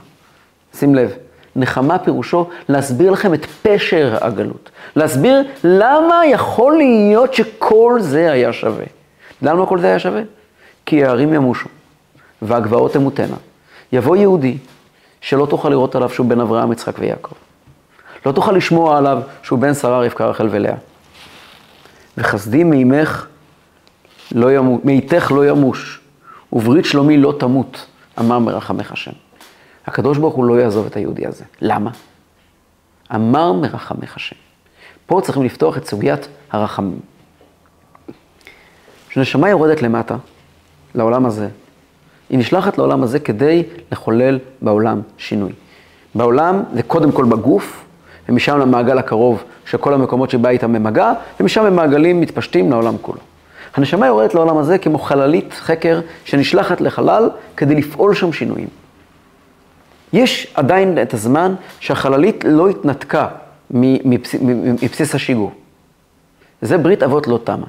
שים 0.75 0.95
לב, 0.95 1.13
נחמה 1.57 1.99
פירושו 1.99 2.49
להסביר 2.69 3.11
לכם 3.11 3.35
את 3.35 3.47
פשר 3.63 4.17
הגלות. 4.21 4.71
להסביר 4.97 5.43
למה 5.65 6.27
יכול 6.27 6.77
להיות 6.77 7.35
שכל 7.35 7.97
זה 8.01 8.33
היה 8.33 8.53
שווה. 8.53 8.85
למה 9.43 9.67
כל 9.67 9.81
זה 9.81 9.87
היה 9.87 9.99
שווה? 9.99 10.23
כי 10.87 11.05
הערים 11.05 11.35
ימושו, 11.35 11.69
והגבעות 12.43 12.93
תמותנה. 12.93 13.37
יבוא 13.93 14.17
יהודי 14.17 14.57
שלא 15.21 15.47
תוכל 15.47 15.69
לראות 15.69 15.95
עליו 15.95 16.11
שהוא 16.11 16.27
בן 16.27 16.41
אברהם, 16.41 16.73
יצחק 16.73 16.99
ויעקב. 16.99 17.35
לא 18.27 18.33
תוכל 18.33 18.53
לשמוע 18.53 18.99
עליו 18.99 19.23
שהוא 19.43 19.59
בן 19.59 19.75
שרה, 19.75 20.01
רבקה, 20.01 20.27
רחל 20.27 20.49
ולאה. 20.51 20.75
וחסדי 22.19 22.65
מימך 22.65 23.27
לא 24.33 24.53
ימוש, 24.53 24.81
מאיתך 24.85 25.33
לא 25.33 25.49
ימוש, 25.49 26.01
וברית 26.53 26.85
שלומי 26.85 27.17
לא 27.17 27.35
תמות, 27.39 27.87
אמר 28.19 28.39
מרחמך 28.39 28.93
השם. 28.93 29.24
הקדוש 29.87 30.19
ברוך 30.19 30.35
הוא 30.35 30.45
לא 30.45 30.61
יעזוב 30.61 30.87
את 30.87 30.97
היהודי 30.97 31.27
הזה. 31.27 31.45
למה? 31.61 31.91
אמר 33.15 33.53
מרחמך 33.53 34.17
השם. 34.17 34.37
פה 35.07 35.21
צריכים 35.25 35.43
לפתוח 35.43 35.77
את 35.77 35.87
סוגיית 35.87 36.29
הרחמים. 36.51 36.99
כשנשמה 39.09 39.49
יורדת 39.49 39.83
למטה, 39.83 40.17
לעולם 40.95 41.27
הזה, 41.27 41.49
היא 42.31 42.39
נשלחת 42.39 42.79
לעולם 42.79 43.03
הזה 43.03 43.19
כדי 43.19 43.63
לחולל 43.93 44.39
בעולם 44.63 45.01
שינוי. 45.19 45.53
בעולם 46.15 46.63
זה 46.75 46.83
קודם 46.83 47.13
כל 47.13 47.25
בגוף, 47.25 47.85
ומשם 48.29 48.59
למעגל 48.59 48.99
הקרוב 48.99 49.45
של 49.67 49.79
כל 49.79 49.95
המקומות 49.95 50.31
שבה 50.31 50.51
איתם 50.51 50.73
במגע, 50.73 51.13
ומשם 51.41 51.65
במעגלים 51.65 52.21
מתפשטים 52.21 52.71
לעולם 52.71 52.95
כולו. 53.01 53.19
הנשמה 53.75 54.07
יורדת 54.07 54.35
לעולם 54.35 54.59
הזה 54.59 54.79
כמו 54.79 54.99
חללית 54.99 55.55
חקר 55.55 56.01
שנשלחת 56.25 56.81
לחלל 56.81 57.31
כדי 57.57 57.75
לפעול 57.75 58.15
שם 58.15 58.33
שינויים. 58.33 58.69
יש 60.15 60.47
עדיין 60.55 61.03
את 61.03 61.15
הזמן 61.15 61.55
שהחללית 61.81 62.45
לא 62.49 62.69
התנתקה 62.69 63.29
מבסיס 63.71 65.15
השיגור. 65.15 65.53
זה 66.63 66.79
ברית 66.79 67.03
אבות 67.03 67.27
לא 67.27 67.39
תמה. 67.45 67.67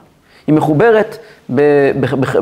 היא 0.47 0.55
מחוברת 0.55 1.17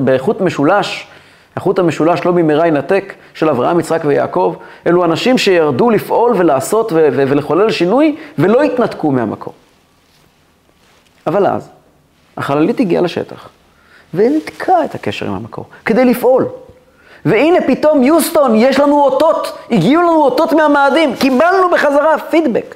בחוט 0.06 0.42
משולש, 0.42 1.08
החוט 1.56 1.80
המשולש 1.80 2.26
לא 2.26 2.32
במהרה 2.32 2.68
ינתק, 2.68 3.14
של 3.34 3.50
אברהם, 3.50 3.80
יצחק 3.80 4.02
ויעקב. 4.06 4.56
אלו 4.88 5.06
אנשים 5.06 5.38
שירדו 5.38 5.90
לפעול 5.90 6.34
ולעשות 6.38 6.92
ולחולל 6.96 7.72
שינוי 7.72 8.16
ולא 8.38 8.62
התנתקו 8.62 9.12
מהמקום. 9.12 9.54
אבל 11.28 11.48
אז, 11.48 11.70
החללית 12.38 12.80
הגיעה 12.80 13.02
לשטח, 13.02 13.50
וניתקה 14.14 14.86
את 14.86 14.96
הקשר 14.96 15.26
עם 15.28 15.34
המקור, 15.34 15.66
כדי 15.86 16.06
לפעול. 16.06 16.48
והנה 17.26 17.62
פתאום 17.68 18.04
יוסטון, 18.04 18.56
יש 18.56 18.80
לנו 18.80 19.02
אותות, 19.02 19.58
הגיעו 19.72 20.02
לנו 20.02 20.24
אותות 20.24 20.54
מהמאדים, 20.54 21.16
קיבלנו 21.16 21.70
בחזרה 21.70 22.18
פידבק. 22.18 22.76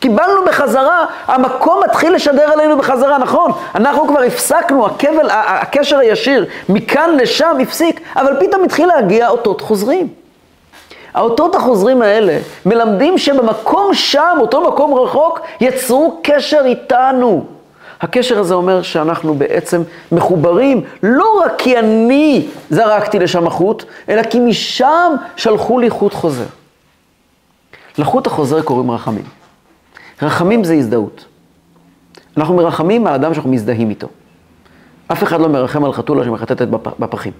קיבלנו 0.00 0.44
בחזרה, 0.46 1.06
המקום 1.26 1.80
מתחיל 1.84 2.14
לשדר 2.14 2.52
אלינו 2.52 2.78
בחזרה, 2.78 3.18
נכון? 3.18 3.52
אנחנו 3.74 4.06
כבר 4.06 4.22
הפסקנו, 4.22 4.86
הכבל, 4.86 5.28
הקשר 5.30 5.98
הישיר 5.98 6.46
מכאן 6.68 7.16
לשם 7.16 7.56
הפסיק, 7.62 8.00
אבל 8.16 8.36
פתאום 8.40 8.64
התחיל 8.64 8.86
להגיע 8.86 9.28
אותות 9.28 9.60
חוזרים. 9.60 10.08
האותות 11.14 11.54
החוזרים 11.54 12.02
האלה 12.02 12.38
מלמדים 12.66 13.18
שבמקום 13.18 13.94
שם, 13.94 14.36
אותו 14.40 14.60
מקום 14.60 14.94
רחוק, 14.94 15.40
יצרו 15.60 16.20
קשר 16.22 16.62
איתנו. 16.64 17.44
הקשר 18.02 18.38
הזה 18.38 18.54
אומר 18.54 18.82
שאנחנו 18.82 19.34
בעצם 19.34 19.82
מחוברים, 20.12 20.80
לא 21.02 21.42
רק 21.44 21.52
כי 21.58 21.78
אני 21.78 22.46
זרקתי 22.70 23.18
לשם 23.18 23.46
החוט, 23.46 23.84
אלא 24.08 24.22
כי 24.22 24.40
משם 24.40 25.12
שלחו 25.36 25.78
לי 25.78 25.90
חוט 25.90 26.14
חוזר. 26.14 26.46
לחוט 27.98 28.26
החוזר 28.26 28.62
קוראים 28.62 28.90
רחמים. 28.90 29.24
רחמים 30.22 30.64
זה 30.64 30.74
הזדהות. 30.74 31.24
אנחנו 32.36 32.54
מרחמים 32.54 33.06
על 33.06 33.14
אדם 33.14 33.34
שאנחנו 33.34 33.50
מזדהים 33.50 33.90
איתו. 33.90 34.08
אף 35.12 35.22
אחד 35.22 35.40
לא 35.40 35.48
מרחם 35.48 35.84
על 35.84 35.92
חתולה 35.92 36.24
שמחטטת 36.24 36.68
בפחים. 36.98 37.32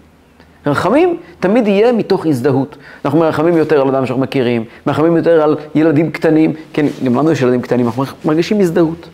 רחמים 0.67 1.17
תמיד 1.41 1.67
יהיה 1.67 1.93
מתוך 1.93 2.27
הזדהות. 2.27 2.77
אנחנו 3.05 3.19
מרחמים 3.19 3.57
יותר 3.57 3.81
על 3.81 3.89
אדם 3.89 4.07
שאנחנו 4.07 4.23
מכירים, 4.23 4.65
מרחמים 4.87 5.17
יותר 5.17 5.43
על 5.43 5.57
ילדים 5.75 6.11
קטנים, 6.11 6.53
כן, 6.73 6.87
גם 7.05 7.15
לנו 7.15 7.31
יש 7.31 7.43
ילדים 7.43 7.63
קטנים, 7.63 7.87
אנחנו 7.87 8.05
מרגישים 8.25 8.61
הזדהות. 8.61 9.09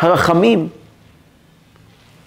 הרחמים 0.00 0.68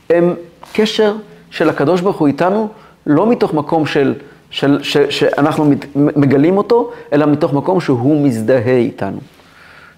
הם 0.10 0.36
קשר 0.74 1.16
של 1.52 1.70
הקדוש 1.70 2.02
ברוך 2.02 2.18
הוא 2.18 2.28
איתנו, 2.28 2.70
לא 3.06 3.30
מתוך 3.30 3.54
מקום 3.54 3.86
של, 3.86 4.14
של, 4.50 4.84
של, 4.84 5.10
שאנחנו 5.10 5.72
מגלים 5.96 6.58
אותו, 6.58 6.92
אלא 7.14 7.26
מתוך 7.26 7.54
מקום 7.54 7.82
שהוא 7.82 8.26
מזדהה 8.26 8.78
איתנו. 8.78 9.20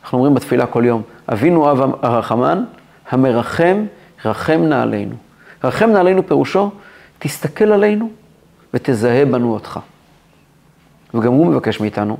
אנחנו 0.03 0.17
אומרים 0.17 0.33
בתפילה 0.33 0.65
כל 0.65 0.85
יום, 0.85 1.01
אבינו 1.31 1.71
אב 1.71 1.81
הרחמן, 2.01 2.63
המרחם, 3.09 3.85
רחם 4.25 4.61
נא 4.63 4.75
עלינו. 4.75 5.15
רחם 5.63 5.89
נא 5.89 5.97
עלינו 5.97 6.27
פירושו, 6.27 6.71
תסתכל 7.19 7.71
עלינו 7.71 8.09
ותזהה 8.73 9.25
בנו 9.25 9.53
אותך. 9.53 9.79
וגם 11.13 11.33
הוא 11.33 11.47
מבקש 11.47 11.79
מאיתנו, 11.79 12.17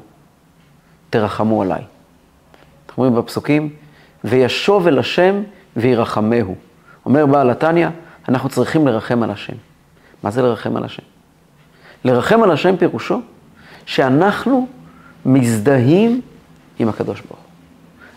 תרחמו 1.09 1.61
עליי. 1.61 1.81
אנחנו 2.87 3.03
אומרים 3.03 3.23
בפסוקים, 3.23 3.69
וישוב 4.25 4.87
אל 4.87 4.99
השם 4.99 5.43
וירחמהו. 5.75 6.55
אומר 7.05 7.25
בעל 7.25 7.49
התניא, 7.49 7.87
אנחנו 8.29 8.49
צריכים 8.49 8.87
לרחם 8.87 9.23
על 9.23 9.31
השם. 9.31 9.53
מה 10.23 10.31
זה 10.31 10.41
לרחם 10.41 10.77
על 10.77 10.83
השם? 10.83 11.03
לרחם 12.05 12.43
על 12.43 12.51
השם 12.51 12.77
פירושו 12.77 13.21
שאנחנו 13.85 14.67
מזדהים 15.25 16.21
עם 16.79 16.89
הקדוש 16.89 17.21
ברוך 17.21 17.39
הוא. 17.39 17.45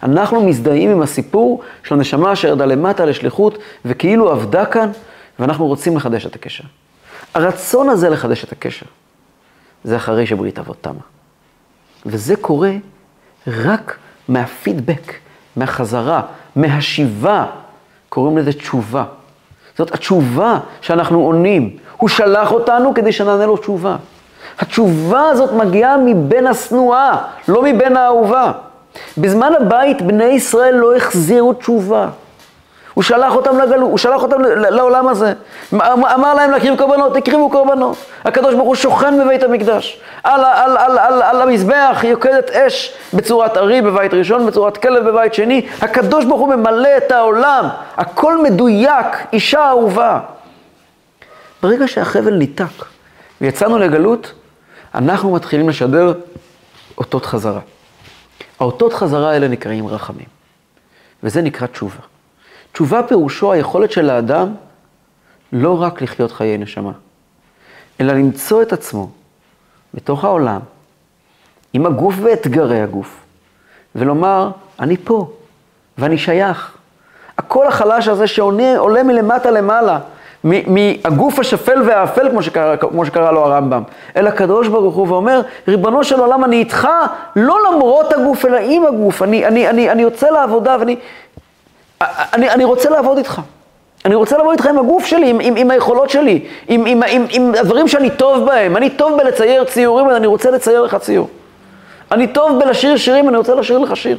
אנחנו 0.02 0.46
מזדהים 0.46 0.90
עם 0.90 1.02
הסיפור 1.02 1.62
של 1.84 1.94
הנשמה 1.94 2.32
אשר 2.32 2.48
ירדה 2.48 2.66
למטה 2.66 3.04
לשליחות 3.04 3.58
וכאילו 3.84 4.30
עבדה 4.30 4.66
כאן, 4.66 4.90
ואנחנו 5.38 5.66
רוצים 5.66 5.96
לחדש 5.96 6.26
את 6.26 6.34
הקשר. 6.34 6.64
הרצון 7.34 7.88
הזה 7.88 8.08
לחדש 8.08 8.44
את 8.44 8.52
הקשר, 8.52 8.86
זה 9.84 9.96
אחרי 9.96 10.26
שברית 10.26 10.58
אבות 10.58 10.76
תמה. 10.80 11.00
וזה 12.06 12.36
קורה 12.36 12.72
רק 13.46 13.96
מהפידבק, 14.28 15.12
מהחזרה, 15.58 16.20
מהשיבה, 16.56 17.44
קוראים 18.08 18.38
לזה 18.38 18.52
תשובה. 18.52 19.04
זאת 19.78 19.94
התשובה 19.94 20.58
שאנחנו 20.80 21.20
עונים. 21.20 21.76
הוא 21.96 22.08
שלח 22.08 22.52
אותנו 22.52 22.94
כדי 22.94 23.12
שנענה 23.12 23.46
לו 23.46 23.56
תשובה. 23.56 23.96
התשובה 24.58 25.28
הזאת 25.28 25.52
מגיעה 25.52 25.96
מבן 26.04 26.46
השנואה, 26.46 27.16
לא 27.48 27.62
מבן 27.62 27.96
האהובה. 27.96 28.52
בזמן 29.18 29.52
הבית 29.60 30.02
בני 30.02 30.24
ישראל 30.24 30.74
לא 30.74 30.96
החזירו 30.96 31.52
תשובה. 31.52 32.08
הוא 32.98 33.02
שלח 33.02 33.36
אותם 33.36 33.58
לגלות, 33.58 33.90
הוא 33.90 33.98
שלח 33.98 34.22
אותם 34.22 34.42
לעולם 34.70 35.08
הזה. 35.08 35.32
אמר 35.74 36.34
להם 36.34 36.50
להקריב 36.50 36.78
קורבנות, 36.78 37.16
הקריבו 37.16 37.50
קורבנות. 37.50 37.96
הקדוש 38.24 38.54
ברוך 38.54 38.66
הוא 38.66 38.74
שוכן 38.74 39.20
בבית 39.20 39.42
המקדש. 39.42 40.00
על, 40.24 40.44
על, 40.44 40.76
על, 40.76 40.98
על, 40.98 41.22
על 41.22 41.42
המזבח 41.42 42.04
יוקדת 42.04 42.50
אש 42.50 42.94
בצורת 43.14 43.56
ארי 43.56 43.82
בבית 43.82 44.14
ראשון, 44.14 44.46
בצורת 44.46 44.76
כלב 44.76 45.08
בבית 45.08 45.34
שני. 45.34 45.66
הקדוש 45.80 46.24
ברוך 46.24 46.40
הוא 46.40 46.54
ממלא 46.54 46.88
את 46.96 47.12
העולם. 47.12 47.68
הכל 47.96 48.42
מדויק, 48.42 49.06
אישה 49.32 49.68
אהובה. 49.68 50.20
ברגע 51.62 51.88
שהחבל 51.88 52.34
ניתק 52.34 52.84
ויצאנו 53.40 53.78
לגלות, 53.78 54.32
אנחנו 54.94 55.32
מתחילים 55.32 55.68
לשדר 55.68 56.12
אותות 56.98 57.26
חזרה. 57.26 57.60
האותות 58.60 58.92
חזרה 58.92 59.30
האלה 59.30 59.48
נקראים 59.48 59.86
רחמים. 59.86 60.26
וזה 61.22 61.42
נקרא 61.42 61.66
תשובה. 61.66 62.17
תשובה 62.72 63.02
פירושו 63.02 63.52
היכולת 63.52 63.92
של 63.92 64.10
האדם 64.10 64.54
לא 65.52 65.82
רק 65.82 66.02
לחיות 66.02 66.32
חיי 66.32 66.58
נשמה, 66.58 66.92
אלא 68.00 68.12
למצוא 68.12 68.62
את 68.62 68.72
עצמו 68.72 69.10
בתוך 69.94 70.24
העולם, 70.24 70.60
עם 71.72 71.86
הגוף 71.86 72.14
ואתגרי 72.22 72.80
הגוף, 72.80 73.16
ולומר, 73.94 74.50
אני 74.80 74.96
פה, 74.96 75.30
ואני 75.98 76.18
שייך. 76.18 76.76
הקול 77.38 77.66
החלש 77.66 78.08
הזה 78.08 78.26
שעולה 78.26 79.02
מלמטה 79.02 79.50
למעלה, 79.50 79.98
מהגוף 80.44 81.38
השפל 81.38 81.82
והאפל, 81.86 82.30
כמו 82.30 82.42
שקרא, 82.42 82.76
כמו 82.76 83.06
שקרא 83.06 83.32
לו 83.32 83.44
הרמב"ם, 83.44 83.82
אל 84.16 84.26
הקדוש 84.26 84.68
ברוך 84.68 84.94
הוא 84.94 85.08
ואומר, 85.08 85.40
ריבונו 85.68 86.04
של 86.04 86.20
עולם, 86.20 86.44
אני 86.44 86.56
איתך, 86.56 86.88
לא 87.36 87.56
למרות 87.68 88.12
הגוף, 88.12 88.44
אלא 88.44 88.58
עם 88.62 88.86
הגוף. 88.86 89.22
אני, 89.22 89.46
אני, 89.46 89.68
אני, 89.68 89.90
אני 89.90 90.02
יוצא 90.02 90.30
לעבודה 90.30 90.76
ואני 90.80 90.96
אני, 92.02 92.50
אני 92.50 92.64
רוצה 92.64 92.90
לעבוד 92.90 93.18
איתך. 93.18 93.40
אני 94.04 94.14
רוצה 94.14 94.36
לעבוד 94.36 94.52
איתך 94.52 94.66
עם 94.66 94.78
הגוף 94.78 95.06
שלי, 95.06 95.30
עם, 95.30 95.40
עם, 95.40 95.56
עם 95.56 95.70
היכולות 95.70 96.10
שלי, 96.10 96.44
עם, 96.68 96.86
עם, 96.86 97.02
עם, 97.08 97.26
עם 97.30 97.52
הדברים 97.60 97.88
שאני 97.88 98.10
טוב 98.10 98.46
בהם. 98.46 98.76
אני 98.76 98.90
טוב 98.90 99.18
בלצייר 99.18 99.64
ציורים, 99.64 100.10
אני 100.10 100.26
רוצה 100.26 100.50
לצייר 100.50 100.82
לך 100.82 100.96
ציור. 101.00 101.28
אני 102.12 102.26
טוב 102.26 102.58
בלשיר 102.64 102.96
שירים, 102.96 103.28
אני 103.28 103.36
רוצה 103.36 103.54
לשיר 103.54 103.78
לך 103.78 103.96
שיר. 103.96 104.18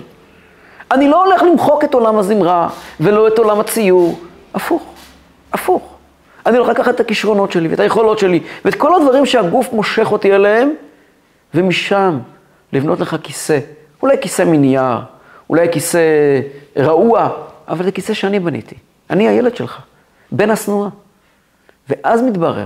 אני 0.91 1.07
לא 1.07 1.25
הולך 1.25 1.43
למחוק 1.43 1.83
את 1.83 1.93
עולם 1.93 2.17
הזמרה, 2.17 2.69
ולא 2.99 3.27
את 3.27 3.37
עולם 3.37 3.59
הציור. 3.59 4.19
הפוך, 4.53 4.83
הפוך. 5.53 5.93
אני 6.45 6.57
הולך 6.57 6.69
לקחת 6.69 6.95
את 6.95 6.99
הכישרונות 6.99 7.51
שלי, 7.51 7.67
ואת 7.67 7.79
היכולות 7.79 8.19
שלי, 8.19 8.39
ואת 8.65 8.75
כל 8.75 8.95
הדברים 8.95 9.25
שהגוף 9.25 9.73
מושך 9.73 10.11
אותי 10.11 10.35
אליהם, 10.35 10.71
ומשם 11.53 12.19
לבנות 12.73 12.99
לך 12.99 13.15
כיסא. 13.23 13.59
אולי 14.01 14.17
כיסא 14.21 14.43
מנייר, 14.43 14.97
אולי 15.49 15.67
כיסא 15.71 15.99
רעוע, 16.77 17.29
אבל 17.69 17.85
זה 17.85 17.91
כיסא 17.91 18.13
שאני 18.13 18.39
בניתי. 18.39 18.75
אני 19.09 19.27
הילד 19.27 19.55
שלך, 19.55 19.77
בן 20.31 20.51
השנואה. 20.51 20.89
ואז 21.89 22.21
מתברר 22.21 22.65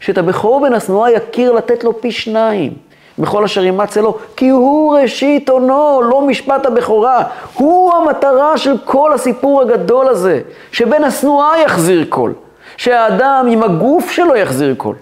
שאת 0.00 0.18
הבכור 0.18 0.60
בן 0.60 0.74
השנואה 0.74 1.10
יכיר 1.10 1.52
לתת 1.52 1.84
לו 1.84 2.00
פי 2.00 2.12
שניים. 2.12 2.74
בכל 3.18 3.44
אשר 3.44 3.64
ימצא 3.64 4.00
לו, 4.00 4.18
כי 4.36 4.48
הוא 4.48 4.96
ראשית 4.96 5.48
עונו, 5.48 6.02
לא 6.02 6.26
משפט 6.26 6.66
הבכורה. 6.66 7.24
הוא 7.54 7.94
המטרה 7.94 8.58
של 8.58 8.78
כל 8.84 9.12
הסיפור 9.12 9.62
הגדול 9.62 10.08
הזה, 10.08 10.42
שבן 10.72 11.04
השנואה 11.04 11.62
יחזיר 11.64 12.04
קול, 12.08 12.34
שהאדם 12.76 13.46
עם 13.50 13.62
הגוף 13.62 14.10
שלו 14.10 14.36
יחזיר 14.36 14.74
קול. 14.74 14.96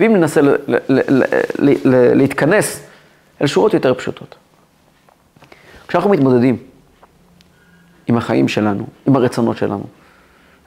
ואם 0.00 0.16
ננסה 0.16 0.40
להתכנס 2.14 2.82
אל 3.42 3.46
שורות 3.46 3.74
יותר 3.74 3.94
פשוטות. 3.94 4.34
כשאנחנו 5.88 6.10
מתמודדים 6.10 6.56
עם 8.10 8.16
החיים 8.16 8.48
שלנו, 8.48 8.86
עם 9.06 9.16
הרצונות 9.16 9.56
שלנו. 9.56 9.84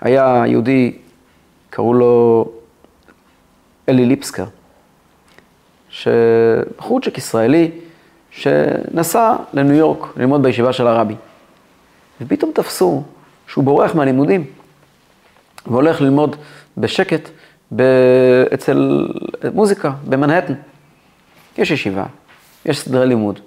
היה 0.01 0.43
יהודי, 0.47 0.97
קראו 1.69 1.93
לו 1.93 2.51
אלי 3.89 4.05
ליפסקר, 4.05 4.45
בחורצ'יק 6.77 7.17
ישראלי, 7.17 7.71
שנסע 8.31 9.35
לניו 9.53 9.75
יורק 9.75 10.17
ללמוד 10.17 10.43
בישיבה 10.43 10.73
של 10.73 10.87
הרבי. 10.87 11.15
ופתאום 12.21 12.51
תפסו 12.55 13.03
שהוא 13.47 13.63
בורח 13.63 13.95
מהלימודים, 13.95 14.45
והולך 15.67 16.01
ללמוד 16.01 16.35
בשקט 16.77 17.29
אצל 18.53 19.07
מוזיקה 19.53 19.91
במנהטן. 20.09 20.53
יש 21.57 21.71
ישיבה, 21.71 22.05
יש 22.65 22.79
סדרי 22.79 23.07
לימוד, 23.07 23.39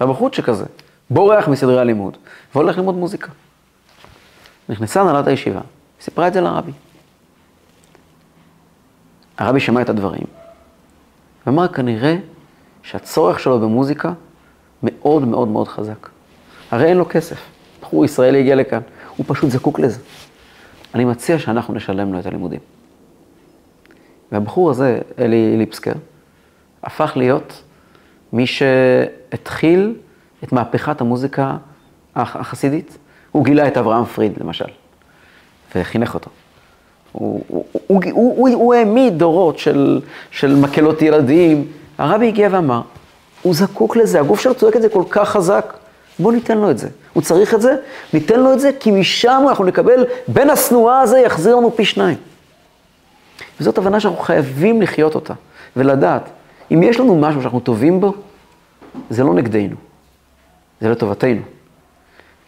והבחורצ'יק 0.00 0.48
הזה 0.48 0.64
בורח 1.12 1.48
מסדרי 1.48 1.80
הלימוד 1.80 2.16
והולך 2.54 2.78
ללמוד 2.78 2.94
מוזיקה. 2.94 3.30
נכנסה 4.68 5.00
הנהלת 5.00 5.26
הישיבה, 5.26 5.60
סיפרה 6.00 6.28
את 6.28 6.32
זה 6.32 6.40
לרבי. 6.40 6.72
הרבי 9.38 9.60
שמע 9.60 9.82
את 9.82 9.88
הדברים, 9.88 10.24
ואמר 11.46 11.68
כנראה 11.68 12.16
שהצורך 12.82 13.40
שלו 13.40 13.60
במוזיקה 13.60 14.12
מאוד 14.82 15.24
מאוד 15.24 15.48
מאוד 15.48 15.68
חזק. 15.68 16.08
הרי 16.70 16.84
אין 16.84 16.96
לו 16.96 17.08
כסף. 17.08 17.36
בחור 17.80 18.04
ישראלי 18.04 18.40
הגיע 18.40 18.54
לכאן, 18.54 18.80
הוא 19.16 19.26
פשוט 19.28 19.50
זקוק 19.50 19.80
לזה. 19.80 19.98
אני 20.94 21.04
מציע 21.04 21.38
שאנחנו 21.38 21.74
נשלם 21.74 22.12
לו 22.12 22.18
את 22.18 22.26
הלימודים. 22.26 22.60
והבחור 24.32 24.70
הזה, 24.70 24.98
אלי 25.18 25.56
ליפסקר, 25.56 25.92
הפך 26.82 27.12
להיות 27.16 27.62
מי 28.32 28.46
שהתחיל 28.46 29.94
את 30.44 30.52
מהפכת 30.52 31.00
המוזיקה 31.00 31.56
החסידית. 32.16 32.98
הוא 33.32 33.44
גילה 33.44 33.68
את 33.68 33.76
אברהם 33.76 34.04
פריד, 34.04 34.32
למשל, 34.40 34.64
וחינך 35.74 36.14
אותו. 36.14 36.30
הוא, 37.12 37.44
הוא, 37.48 37.64
הוא, 37.86 38.02
הוא, 38.12 38.34
הוא, 38.36 38.48
הוא 38.48 38.74
העמיד 38.74 39.18
דורות 39.18 39.58
של, 39.58 40.00
של 40.30 40.56
מקהלות 40.56 41.02
ילדים. 41.02 41.66
הרבי 41.98 42.28
הגיע 42.28 42.48
ואמר, 42.50 42.80
הוא 43.42 43.54
זקוק 43.54 43.96
לזה, 43.96 44.20
הגוף 44.20 44.40
שלו 44.40 44.54
צועק 44.54 44.76
את 44.76 44.82
זה 44.82 44.88
כל 44.88 45.02
כך 45.10 45.28
חזק, 45.28 45.76
בואו 46.18 46.34
ניתן 46.34 46.58
לו 46.58 46.70
את 46.70 46.78
זה. 46.78 46.88
הוא 47.12 47.22
צריך 47.22 47.54
את 47.54 47.62
זה, 47.62 47.76
ניתן 48.12 48.40
לו 48.40 48.52
את 48.52 48.60
זה, 48.60 48.70
כי 48.80 48.90
משם 48.90 49.44
אנחנו 49.48 49.64
נקבל, 49.64 50.04
בין 50.28 50.50
השנואה 50.50 51.00
הזה 51.00 51.18
יחזיר 51.18 51.56
לנו 51.56 51.76
פי 51.76 51.84
שניים. 51.84 52.16
וזאת 53.60 53.78
הבנה 53.78 54.00
שאנחנו 54.00 54.20
חייבים 54.20 54.82
לחיות 54.82 55.14
אותה, 55.14 55.34
ולדעת, 55.76 56.22
אם 56.70 56.82
יש 56.82 57.00
לנו 57.00 57.18
משהו 57.18 57.40
שאנחנו 57.40 57.60
טובים 57.60 58.00
בו, 58.00 58.14
זה 59.10 59.24
לא 59.24 59.34
נגדנו, 59.34 59.76
זה 60.82 60.88
לטובתנו. 60.88 61.40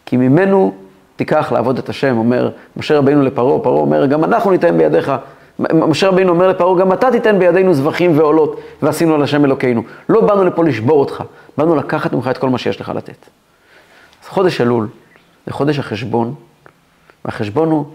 כי 0.05 0.17
ממנו 0.17 0.73
תיקח 1.15 1.51
לעבוד 1.51 1.77
את 1.77 1.89
השם, 1.89 2.17
אומר 2.17 2.49
משה 2.77 2.97
רבינו 2.97 3.21
לפרעה, 3.21 3.59
פרעה 3.59 3.79
אומר, 3.79 4.05
גם 4.05 4.23
אנחנו 4.23 4.51
ניתן 4.51 4.77
בידיך, 4.77 5.11
משה 5.59 6.07
רבינו 6.07 6.29
אומר 6.29 6.47
לפרעה, 6.47 6.79
גם 6.79 6.93
אתה 6.93 7.11
תיתן 7.11 7.39
בידינו 7.39 7.73
זבחים 7.73 8.19
ועולות, 8.19 8.59
ועשינו 8.81 9.15
על 9.15 9.23
השם 9.23 9.45
אלוקינו. 9.45 9.83
לא 10.09 10.21
באנו 10.21 10.43
לפה 10.43 10.63
לשבור 10.63 10.99
אותך, 10.99 11.23
באנו 11.57 11.75
לקחת 11.75 12.13
ממך 12.13 12.27
את 12.27 12.37
כל 12.37 12.49
מה 12.49 12.57
שיש 12.57 12.81
לך 12.81 12.89
לתת. 12.95 13.25
אז 14.23 14.29
חודש 14.29 14.61
אלול 14.61 14.87
זה 15.45 15.53
חודש 15.53 15.79
החשבון, 15.79 16.33
והחשבון 17.25 17.69
הוא 17.69 17.85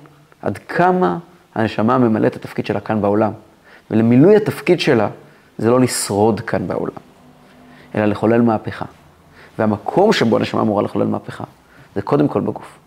עד 0.43 0.59
כמה 0.59 1.18
הנשמה 1.55 1.99
ממלאת 1.99 2.36
את 2.36 2.36
התפקיד 2.36 2.66
שלה 2.66 2.80
כאן 2.80 3.01
בעולם. 3.01 3.32
ולמילוי 3.91 4.36
התפקיד 4.36 4.80
שלה 4.80 5.09
זה 5.59 5.70
לא 5.70 5.80
לשרוד 5.80 6.41
כאן 6.41 6.66
בעולם, 6.66 6.93
אלא 7.95 8.07
לחולל 8.07 8.41
מהפכה. 8.41 8.84
והמקום 9.61 10.12
שבו 10.12 10.36
הנשמה 10.36 10.61
אמורה 10.61 10.82
לחולל 10.82 11.06
מהפכה, 11.06 11.44
זה 11.94 12.02
קודם 12.02 12.28
כל 12.28 12.40
בגוף. 12.40 12.78